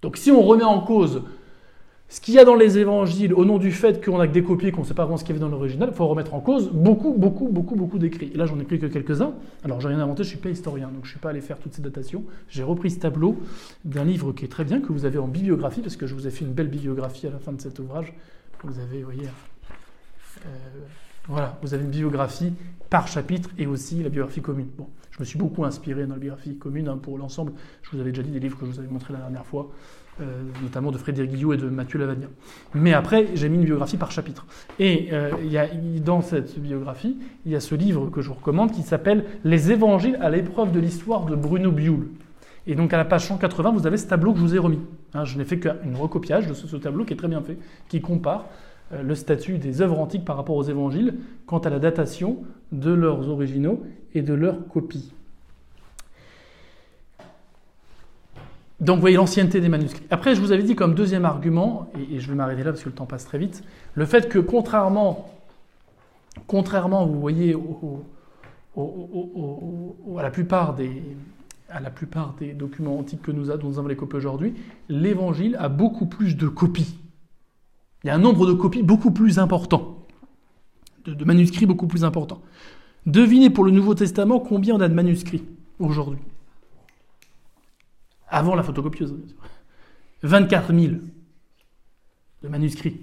Donc 0.03 0.19
si 0.19 0.31
on 0.31 0.43
remet 0.43 0.65
en 0.65 0.81
cause 0.81 1.23
ce 2.09 2.21
qu'il 2.21 2.35
y 2.35 2.39
a 2.39 2.45
dans 2.45 2.55
les 2.55 2.79
évangiles 2.79 3.35
au 3.35 3.45
nom 3.45 3.59
du 3.59 3.73
fait 3.73 4.05
qu'on 4.05 4.21
a 4.21 4.29
que 4.29 4.33
des 4.33 4.43
copies, 4.43 4.71
qu'on 4.71 4.83
ne 4.83 4.87
sait 4.87 4.95
pas 4.95 5.03
vraiment 5.03 5.17
ce 5.17 5.25
qu'il 5.25 5.35
y 5.35 5.39
avait 5.39 5.45
dans 5.45 5.51
l'original, 5.51 5.89
il 5.91 5.95
faut 5.95 6.07
remettre 6.07 6.35
en 6.35 6.41
cause 6.41 6.71
beaucoup, 6.71 7.13
beaucoup, 7.13 7.49
beaucoup, 7.49 7.75
beaucoup 7.75 7.99
d'écrits. 7.99 8.31
Et 8.33 8.37
là, 8.37 8.47
j'en 8.47 8.59
ai 8.61 8.63
pris 8.63 8.79
que 8.79 8.87
quelques-uns. 8.87 9.35
Alors, 9.65 9.81
j'ai 9.81 9.89
rien 9.89 9.99
inventé, 9.99 10.23
je 10.23 10.29
ne 10.29 10.31
suis 10.31 10.39
pas 10.39 10.51
historien, 10.51 10.87
donc 10.87 11.01
je 11.03 11.09
ne 11.09 11.11
suis 11.11 11.19
pas 11.19 11.31
allé 11.31 11.41
faire 11.41 11.59
toutes 11.59 11.75
ces 11.75 11.83
datations. 11.83 12.25
J'ai 12.49 12.63
repris 12.63 12.93
ce 12.93 13.01
tableau 13.01 13.37
d'un 13.85 14.05
livre 14.05 14.33
qui 14.33 14.45
est 14.45 14.49
très 14.49 14.65
bien, 14.65 14.81
que 14.81 14.93
vous 14.93 15.05
avez 15.05 15.19
en 15.19 15.27
bibliographie, 15.27 15.81
parce 15.81 15.97
que 15.97 16.07
je 16.07 16.15
vous 16.15 16.29
ai 16.29 16.31
fait 16.31 16.45
une 16.45 16.53
belle 16.53 16.69
bibliographie 16.69 17.27
à 17.27 17.31
la 17.31 17.39
fin 17.39 17.53
de 17.53 17.61
cet 17.61 17.81
ouvrage. 17.81 18.15
Vous 18.63 18.79
avez, 18.79 19.01
vous 19.03 19.11
voyez, 19.11 19.29
euh, 20.47 20.49
voilà, 21.29 21.59
vous 21.63 21.75
avez 21.75 21.83
une 21.83 21.91
biographie 21.91 22.53
par 22.89 23.09
chapitre 23.09 23.51
et 23.59 23.67
aussi 23.67 24.03
la 24.03 24.11
biographie 24.11 24.41
commune. 24.41 24.69
Bon, 24.79 24.87
je 25.11 25.19
me 25.19 25.25
suis 25.25 25.39
beaucoup 25.39 25.65
inspiré 25.65 26.07
dans 26.07 26.15
la 26.15 26.21
biographie 26.21 26.57
commune 26.57 26.89
hein, 26.89 26.99
pour 27.03 27.19
l'ensemble. 27.19 27.53
Je 27.83 27.91
vous 27.91 28.01
avais 28.01 28.11
déjà 28.11 28.23
dit 28.23 28.31
des 28.31 28.39
livres 28.39 28.57
que 28.57 28.65
je 28.65 28.71
vous 28.71 28.79
avais 28.79 28.89
montrés 28.89 29.13
la 29.13 29.19
dernière 29.19 29.45
fois, 29.45 29.71
euh, 30.21 30.43
notamment 30.63 30.93
de 30.93 30.99
Frédéric 30.99 31.31
Guillot 31.33 31.53
et 31.53 31.57
de 31.57 31.69
Mathieu 31.69 31.99
Lavagna. 31.99 32.27
Mais 32.75 32.95
après, 32.95 33.27
j'ai 33.35 33.49
mis 33.49 33.59
une 33.59 33.65
biographie 33.65 33.99
par 33.99 34.11
chapitre. 34.11 34.47
Et 34.79 35.09
euh, 35.13 35.31
dans 36.05 36.23
cette 36.23 36.59
biographie, 36.59 37.19
il 37.45 37.53
y 37.53 37.57
a 37.57 37.61
ce 37.61 37.75
livre 37.75 38.09
que 38.09 38.23
je 38.23 38.29
vous 38.29 38.35
recommande 38.35 38.73
qui 38.73 38.83
s'appelle 38.83 39.25
Les 39.45 39.73
évangiles 39.73 40.19
à 40.23 40.31
l'épreuve 40.31 40.73
de 40.73 40.81
l'histoire 40.81 41.27
de 41.27 41.35
Bruno 41.35 41.71
Bioul. 41.71 42.09
Et 42.67 42.75
donc 42.75 42.93
à 42.93 42.97
la 42.97 43.05
page 43.05 43.27
180, 43.27 43.73
vous 43.73 43.87
avez 43.87 43.97
ce 43.97 44.07
tableau 44.07 44.33
que 44.33 44.39
je 44.39 44.43
vous 44.43 44.55
ai 44.55 44.59
remis. 44.59 44.81
Hein, 45.15 45.25
je 45.25 45.39
n'ai 45.39 45.45
fait 45.45 45.59
qu'un 45.59 45.77
recopiage 45.95 46.47
de 46.47 46.55
ce, 46.55 46.77
tableau 46.77 47.05
qui 47.05 47.13
est 47.13 47.17
très 47.17 47.29
bien 47.29 47.43
fait, 47.43 47.59
qui 47.89 48.01
compare 48.01 48.47
euh, 48.93 49.03
le 49.03 49.15
statut 49.15 49.59
des 49.59 49.83
œuvres 49.83 49.99
antiques 49.99 50.25
par 50.25 50.37
rapport 50.37 50.57
aux 50.57 50.65
évangiles 50.65 51.15
quant 51.47 51.59
à 51.59 51.71
la 51.71 51.79
datation 51.79 52.39
de 52.73 52.93
leurs 52.93 53.29
originaux 53.29 53.83
et 54.15 54.23
de 54.23 54.35
leurs 54.35 54.67
copies. 54.69 55.13
Donc 58.81 58.97
vous 58.97 59.01
voyez 59.01 59.17
l'ancienneté 59.17 59.61
des 59.61 59.69
manuscrits. 59.69 60.05
Après, 60.11 60.35
je 60.35 60.41
vous 60.41 60.53
avais 60.53 60.63
dit 60.63 60.77
comme 60.77 60.95
deuxième 60.95 61.25
argument, 61.25 61.91
et, 62.13 62.21
je 62.21 62.29
vais 62.29 62.35
m'arrêter 62.35 62.63
là 62.63 62.73
parce 62.73 62.83
que 62.83 62.89
le 62.89 62.95
temps 62.95 63.07
passe 63.07 63.25
très 63.25 63.39
vite, 63.39 63.63
le 63.95 64.05
fait 64.05 64.29
que 64.29 64.39
contrairement, 64.39 65.31
contrairement 66.47 67.07
vous 67.07 67.19
voyez, 67.19 67.57
à, 68.77 70.23
la 70.23 70.31
plupart 70.31 70.75
des, 70.75 71.03
à 71.71 71.81
la 71.81 71.91
plupart 71.91 72.35
des 72.39 72.53
documents 72.53 72.99
antiques 72.99 73.23
que 73.23 73.33
nous 73.33 73.47
dont 73.47 73.69
nous 73.69 73.79
avons 73.79 73.89
les 73.89 73.97
copies 73.97 74.17
aujourd'hui, 74.17 74.55
l'évangile 74.91 75.57
a 75.59 75.71
beaucoup 75.71 76.07
plus 76.07 76.37
de 76.37 76.47
copies. 76.47 76.99
Il 78.05 78.09
y 78.09 78.11
a 78.11 78.15
un 78.15 78.19
nombre 78.19 78.47
de 78.47 78.53
copies 78.53 78.83
beaucoup 78.83 79.11
plus 79.11 79.39
important, 79.39 80.07
de, 81.07 81.25
manuscrits 81.25 81.67
beaucoup 81.67 81.87
plus 81.87 82.05
important. 82.05 82.43
Devinez 83.07 83.49
pour 83.49 83.65
le 83.65 83.71
Nouveau 83.71 83.95
Testament 83.95 84.39
combien 84.39 84.75
on 84.75 84.81
a 84.81 84.89
de 84.89 84.95
manuscrits 84.95 85.45
aujourd'hui. 85.79 86.21
Avant 88.29 88.55
la 88.55 88.63
photocopieuse. 88.63 89.15
24 90.23 90.75
000 90.75 90.95
de 92.43 92.49
manuscrits. 92.49 93.01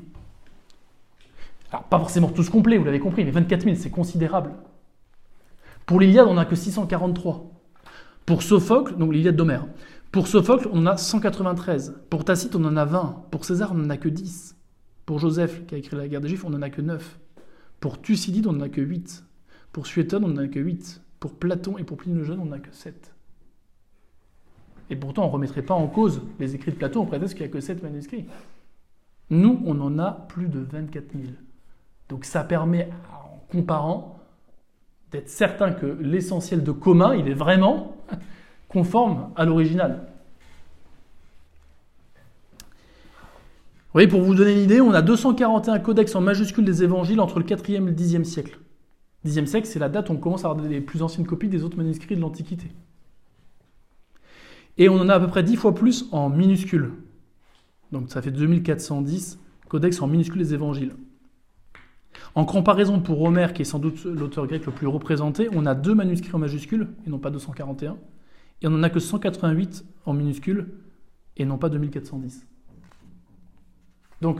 Alors, 1.71 1.85
pas 1.85 1.99
forcément 1.99 2.29
tous 2.29 2.49
complets, 2.49 2.77
vous 2.77 2.85
l'avez 2.85 2.99
compris, 2.99 3.25
mais 3.25 3.31
24 3.31 3.63
000, 3.63 3.75
c'est 3.75 3.89
considérable. 3.89 4.53
Pour 5.85 5.99
l'Iliade, 5.99 6.27
on 6.27 6.35
n'a 6.35 6.45
que 6.45 6.55
643. 6.55 7.49
Pour 8.25 8.41
Sophocle, 8.41 8.95
donc 8.95 9.11
l'Iliade 9.11 9.35
d'Homère, 9.35 9.65
pour 10.11 10.27
Sophocle, 10.27 10.69
on 10.71 10.77
en 10.81 10.85
a 10.85 10.97
193. 10.97 11.95
Pour 12.11 12.23
Tacite, 12.23 12.55
on 12.55 12.63
en 12.65 12.77
a 12.77 12.85
20. 12.85 13.25
Pour 13.31 13.45
César, 13.45 13.71
on 13.71 13.75
n'en 13.75 13.89
a 13.89 13.97
que 13.97 14.09
10. 14.09 14.55
Pour 15.07 15.17
Joseph, 15.17 15.65
qui 15.65 15.73
a 15.73 15.77
écrit 15.79 15.97
la 15.97 16.07
guerre 16.07 16.21
des 16.21 16.29
Juifs, 16.29 16.45
on 16.45 16.51
n'en 16.51 16.61
a 16.61 16.69
que 16.69 16.81
9. 16.81 17.19
Pour 17.79 17.99
Thucydide, 17.99 18.45
on 18.45 18.53
n'en 18.53 18.65
a 18.65 18.69
que 18.69 18.79
8. 18.79 19.25
Pour 19.71 19.87
Suétone, 19.87 20.23
on 20.23 20.27
n'en 20.27 20.43
a 20.43 20.47
que 20.47 20.59
8. 20.59 21.01
Pour 21.19 21.33
Platon 21.33 21.79
et 21.79 21.83
pour 21.83 21.97
Pline 21.97 22.15
le 22.15 22.23
Jeune, 22.23 22.39
on 22.39 22.45
n'en 22.45 22.57
a 22.57 22.59
que 22.59 22.71
7. 22.71 23.12
Et 24.89 24.95
pourtant, 24.95 25.23
on 25.23 25.27
ne 25.27 25.31
remettrait 25.31 25.61
pas 25.61 25.73
en 25.73 25.87
cause 25.87 26.21
les 26.39 26.55
écrits 26.55 26.71
de 26.71 26.77
Platon 26.77 27.01
au 27.01 27.05
prétexte 27.05 27.35
qu'il 27.35 27.45
n'y 27.45 27.49
a 27.49 27.53
que 27.53 27.59
7 27.59 27.81
manuscrits. 27.83 28.25
Nous, 29.29 29.61
on 29.65 29.79
en 29.81 29.97
a 29.99 30.11
plus 30.11 30.47
de 30.47 30.59
24 30.59 31.11
000. 31.13 31.33
Donc 32.09 32.25
ça 32.25 32.43
permet, 32.43 32.89
en 33.11 33.39
comparant, 33.51 34.19
d'être 35.11 35.29
certain 35.29 35.71
que 35.71 35.85
l'essentiel 35.85 36.63
de 36.63 36.71
commun, 36.71 37.15
il 37.15 37.27
est 37.27 37.33
vraiment 37.33 37.95
conforme 38.67 39.29
à 39.35 39.45
l'original. 39.45 40.07
Vous 43.93 43.99
voyez, 43.99 44.07
pour 44.07 44.21
vous 44.21 44.33
donner 44.33 44.53
une 44.53 44.61
idée, 44.61 44.81
on 44.81 44.91
a 44.91 45.03
241 45.03 45.77
codex 45.79 46.15
en 46.15 46.21
majuscule 46.21 46.65
des 46.65 46.83
évangiles 46.83 47.19
entre 47.19 47.37
le 47.37 47.45
4e 47.45 47.75
et 47.75 47.79
le 47.79 47.91
10e 47.91 48.23
siècle. 48.23 48.59
10e 49.25 49.45
siècle, 49.45 49.67
c'est 49.67 49.77
la 49.77 49.87
date 49.87 50.09
où 50.09 50.13
on 50.13 50.17
commence 50.17 50.45
à 50.45 50.49
avoir 50.49 50.65
les 50.65 50.81
plus 50.81 51.03
anciennes 51.03 51.27
copies 51.27 51.47
des 51.47 51.63
autres 51.63 51.77
manuscrits 51.77 52.15
de 52.15 52.21
l'Antiquité. 52.21 52.71
Et 54.77 54.89
on 54.89 54.99
en 54.99 55.09
a 55.09 55.15
à 55.15 55.19
peu 55.19 55.27
près 55.27 55.43
10 55.43 55.55
fois 55.55 55.75
plus 55.75 56.05
en 56.11 56.29
minuscules. 56.29 56.91
Donc 57.91 58.09
ça 58.09 58.21
fait 58.21 58.31
2410 58.31 59.39
codex 59.69 60.01
en 60.01 60.07
minuscules 60.07 60.41
des 60.41 60.53
évangiles. 60.53 60.93
En 62.35 62.45
comparaison 62.45 62.99
pour 62.99 63.21
Homère, 63.21 63.53
qui 63.53 63.61
est 63.61 63.65
sans 63.65 63.79
doute 63.79 64.05
l'auteur 64.05 64.47
grec 64.47 64.65
le 64.65 64.71
plus 64.71 64.87
représenté, 64.87 65.49
on 65.51 65.65
a 65.65 65.75
deux 65.75 65.93
manuscrits 65.93 66.33
en 66.33 66.39
majuscules, 66.39 66.87
et 67.05 67.09
non 67.09 67.19
pas 67.19 67.29
241. 67.29 67.97
Et 68.61 68.67
on 68.67 68.71
n'en 68.71 68.83
a 68.83 68.89
que 68.89 68.99
188 68.99 69.85
en 70.05 70.13
minuscules, 70.13 70.67
et 71.37 71.45
non 71.45 71.57
pas 71.57 71.69
2410. 71.69 72.45
Donc, 74.21 74.39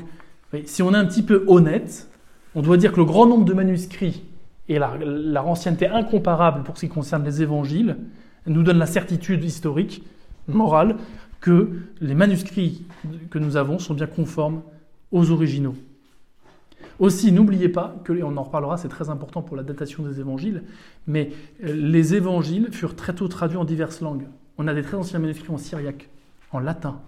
si 0.66 0.82
on 0.82 0.94
est 0.94 0.98
un 0.98 1.06
petit 1.06 1.24
peu 1.24 1.44
honnête, 1.48 2.10
on 2.56 2.62
doit 2.62 2.78
dire 2.78 2.92
que 2.92 2.98
le 2.98 3.06
grand 3.06 3.26
nombre 3.26 3.46
de 3.46 3.54
manuscrits 3.54 4.24
et 4.70 4.80
la 4.80 5.44
ancienneté 5.44 5.88
incomparable 5.88 6.64
pour 6.64 6.78
ce 6.78 6.86
qui 6.86 6.90
concerne 6.90 7.24
les 7.24 7.42
évangiles 7.42 7.98
nous 8.46 8.64
donne 8.64 8.78
la 8.78 8.86
certitude 8.86 9.44
historique, 9.44 10.04
morale, 10.48 10.98
que 11.40 11.72
les 12.00 12.16
manuscrits 12.16 12.86
que 13.30 13.40
nous 13.40 13.58
avons 13.58 13.80
sont 13.80 13.94
bien 13.94 14.08
conformes 14.08 14.62
aux 15.12 15.32
originaux. 15.32 15.76
Aussi, 17.00 17.32
n'oubliez 17.32 17.70
pas 17.70 17.96
que, 18.04 18.14
et 18.14 18.24
on 18.24 18.38
en 18.38 18.44
reparlera, 18.44 18.78
c'est 18.78 18.88
très 18.88 19.10
important 19.10 19.42
pour 19.42 19.58
la 19.58 19.64
datation 19.64 20.04
des 20.04 20.20
évangiles, 20.20 20.64
mais 21.08 21.32
euh, 21.64 21.74
les 21.74 22.16
évangiles 22.16 22.72
furent 22.72 22.96
très 22.96 23.14
tôt 23.14 23.28
traduits 23.28 23.58
en 23.58 23.66
diverses 23.66 24.02
langues. 24.02 24.28
On 24.58 24.68
a 24.68 24.74
des 24.74 24.84
très 24.84 24.96
anciens 24.96 25.20
manuscrits 25.20 25.52
en 25.52 25.58
syriaque, 25.58 26.10
en 26.52 26.60
latin, 26.60 27.02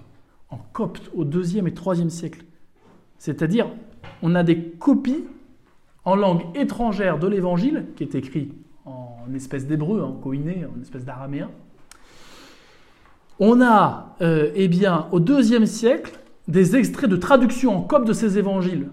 en 0.49 0.57
copte 0.73 1.11
au 1.15 1.23
IIe 1.23 1.59
et 1.59 1.73
IIIe 1.73 2.11
siècle. 2.11 2.43
C'est-à-dire, 3.19 3.67
on 4.21 4.35
a 4.35 4.43
des 4.43 4.61
copies 4.71 5.23
en 6.03 6.15
langue 6.15 6.43
étrangère 6.55 7.19
de 7.19 7.27
l'évangile, 7.27 7.85
qui 7.95 8.03
est 8.03 8.15
écrit 8.15 8.53
en 8.85 9.33
espèce 9.33 9.65
d'hébreu, 9.65 10.01
en 10.03 10.13
koiné, 10.13 10.65
en 10.65 10.81
espèce 10.81 11.05
d'araméen. 11.05 11.49
On 13.39 13.61
a, 13.61 14.15
euh, 14.21 14.51
eh 14.55 14.67
bien, 14.67 15.07
au 15.11 15.19
IIe 15.19 15.67
siècle, 15.67 16.19
des 16.47 16.75
extraits 16.75 17.09
de 17.09 17.17
traduction 17.17 17.77
en 17.77 17.81
copte 17.81 18.07
de 18.07 18.13
ces 18.13 18.37
évangiles, 18.37 18.89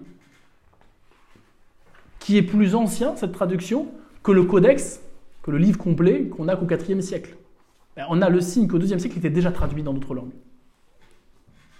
qui 2.19 2.37
est 2.37 2.41
plus 2.41 2.75
ancien, 2.75 3.15
cette 3.15 3.31
traduction, 3.31 3.87
que 4.21 4.31
le 4.31 4.43
codex, 4.43 5.01
que 5.43 5.51
le 5.51 5.57
livre 5.57 5.77
complet 5.77 6.25
qu'on 6.25 6.47
a 6.47 6.55
qu'au 6.55 6.67
IVe 6.67 7.01
siècle. 7.01 7.35
Ben, 7.95 8.05
on 8.09 8.21
a 8.21 8.29
le 8.29 8.41
signe 8.41 8.67
qu'au 8.67 8.79
IIe 8.79 8.99
siècle, 8.99 9.15
il 9.15 9.19
était 9.19 9.29
déjà 9.29 9.51
traduit 9.51 9.83
dans 9.83 9.93
d'autres 9.93 10.13
langues. 10.13 10.33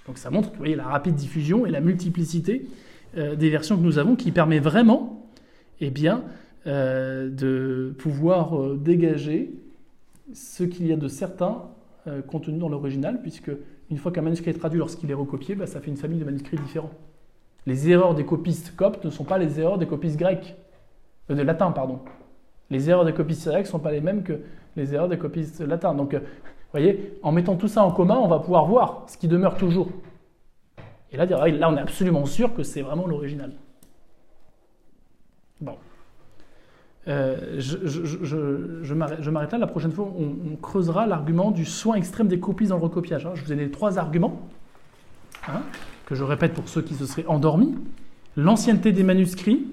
Donc 0.07 0.17
ça 0.17 0.29
montre 0.29 0.51
voyez, 0.57 0.75
la 0.75 0.85
rapide 0.85 1.15
diffusion 1.15 1.65
et 1.65 1.71
la 1.71 1.79
multiplicité 1.79 2.67
euh, 3.17 3.35
des 3.35 3.49
versions 3.49 3.77
que 3.77 3.83
nous 3.83 3.97
avons 3.97 4.15
qui 4.15 4.31
permet 4.31 4.59
vraiment 4.59 5.29
eh 5.79 5.89
bien, 5.89 6.23
euh, 6.67 7.29
de 7.29 7.95
pouvoir 7.97 8.75
dégager 8.75 9.53
ce 10.33 10.63
qu'il 10.63 10.87
y 10.87 10.93
a 10.93 10.97
de 10.97 11.07
certain 11.07 11.63
contenu 12.27 12.57
dans 12.57 12.69
l'original, 12.69 13.21
puisque 13.21 13.51
une 13.89 13.97
fois 13.97 14.11
qu'un 14.11 14.21
manuscrit 14.21 14.51
est 14.51 14.59
traduit 14.59 14.79
lorsqu'il 14.79 15.09
est 15.09 15.15
recopié, 15.15 15.55
bah, 15.55 15.67
ça 15.67 15.79
fait 15.79 15.89
une 15.89 15.97
famille 15.97 16.19
de 16.19 16.25
manuscrits 16.25 16.57
différents. 16.57 16.91
Les 17.65 17.89
erreurs 17.89 18.13
des 18.13 18.25
copistes 18.25 18.75
coptes 18.75 19.05
ne 19.05 19.09
sont 19.09 19.23
pas 19.23 19.37
les 19.37 19.59
erreurs 19.59 19.77
des 19.77 19.87
copistes 19.87 20.17
grecs, 20.17 20.55
de 21.29 21.41
latin, 21.41 21.71
pardon. 21.71 21.99
Les 22.69 22.89
erreurs 22.89 23.05
des 23.05 23.13
copistes 23.13 23.47
grecs 23.47 23.65
ne 23.65 23.71
sont 23.71 23.79
pas 23.79 23.91
les 23.91 24.01
mêmes 24.01 24.23
que 24.23 24.39
les 24.75 24.93
erreurs 24.93 25.07
des 25.07 25.17
copistes 25.17 25.61
latins. 25.61 25.93
Donc 25.93 26.15
voyez, 26.73 27.19
en 27.23 27.31
mettant 27.31 27.55
tout 27.55 27.67
ça 27.67 27.83
en 27.83 27.91
commun, 27.91 28.17
on 28.17 28.27
va 28.27 28.39
pouvoir 28.39 28.65
voir 28.65 29.05
ce 29.07 29.17
qui 29.17 29.27
demeure 29.27 29.55
toujours. 29.55 29.89
Et 31.11 31.17
là, 31.17 31.25
dire, 31.25 31.45
là, 31.45 31.69
on 31.69 31.77
est 31.77 31.81
absolument 31.81 32.25
sûr 32.25 32.53
que 32.53 32.63
c'est 32.63 32.81
vraiment 32.81 33.05
l'original. 33.05 33.51
Bon. 35.61 35.77
Euh, 37.07 37.59
je, 37.59 38.93
m'arrête 38.93 39.51
là. 39.51 39.57
La 39.57 39.67
prochaine 39.67 39.91
fois, 39.91 40.05
on, 40.17 40.55
creusera 40.55 41.05
l'argument 41.05 41.51
du 41.51 41.65
soin 41.65 41.95
extrême 41.95 42.27
des 42.27 42.39
copies 42.39 42.67
dans 42.67 42.77
le 42.77 42.83
recopiage. 42.83 43.25
hein. 43.25 43.31
Je 43.35 43.43
vous 43.43 43.51
ai 43.51 43.55
donné 43.55 43.69
trois 43.71 43.99
arguments, 43.99 44.47
hein, 45.47 45.61
que 46.05 46.15
je 46.15 46.23
répète 46.23 46.53
pour 46.53 46.67
ceux 46.69 46.81
qui 46.81 46.93
se 46.93 47.05
seraient 47.05 47.25
endormis. 47.27 47.75
L'ancienneté 48.37 48.91
des 48.91 49.03
manuscrits, 49.03 49.67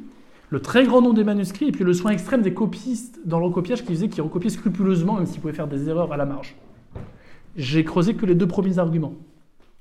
le 0.51 0.61
très 0.61 0.85
grand 0.85 1.01
nombre 1.01 1.15
des 1.15 1.25
manuscrits, 1.25 1.69
et 1.69 1.73
puis 1.73 1.85
le 1.85 1.95
soin 1.95 2.11
extrême 2.11 2.43
des 2.43 2.53
copistes 2.53 3.21
dans 3.25 3.39
le 3.39 3.47
recopiage 3.47 3.85
qui 3.85 3.93
faisait 3.93 4.09
qu'ils 4.09 4.23
recopiaient 4.23 4.51
scrupuleusement, 4.51 5.15
même 5.15 5.27
s'ils 5.27 5.41
pouvaient 5.41 5.53
faire 5.53 5.69
des 5.69 5.89
erreurs 5.89 6.13
à 6.13 6.17
la 6.17 6.27
marge. 6.27 6.57
J'ai 7.57 7.85
creusé 7.85 8.15
que 8.15 8.27
les 8.27 8.35
deux 8.35 8.49
premiers 8.49 8.79
arguments. 8.79 9.15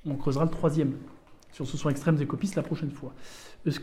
On 0.06 0.16
creusera 0.16 0.46
le 0.46 0.52
troisième 0.52 0.94
sur 1.52 1.68
ce 1.68 1.78
soin 1.78 1.92
extrême 1.92 2.16
des 2.16 2.26
copistes 2.26 2.56
la 2.56 2.64
prochaine 2.64 2.92
fois. 2.92 3.14
Est-ce 3.66 3.80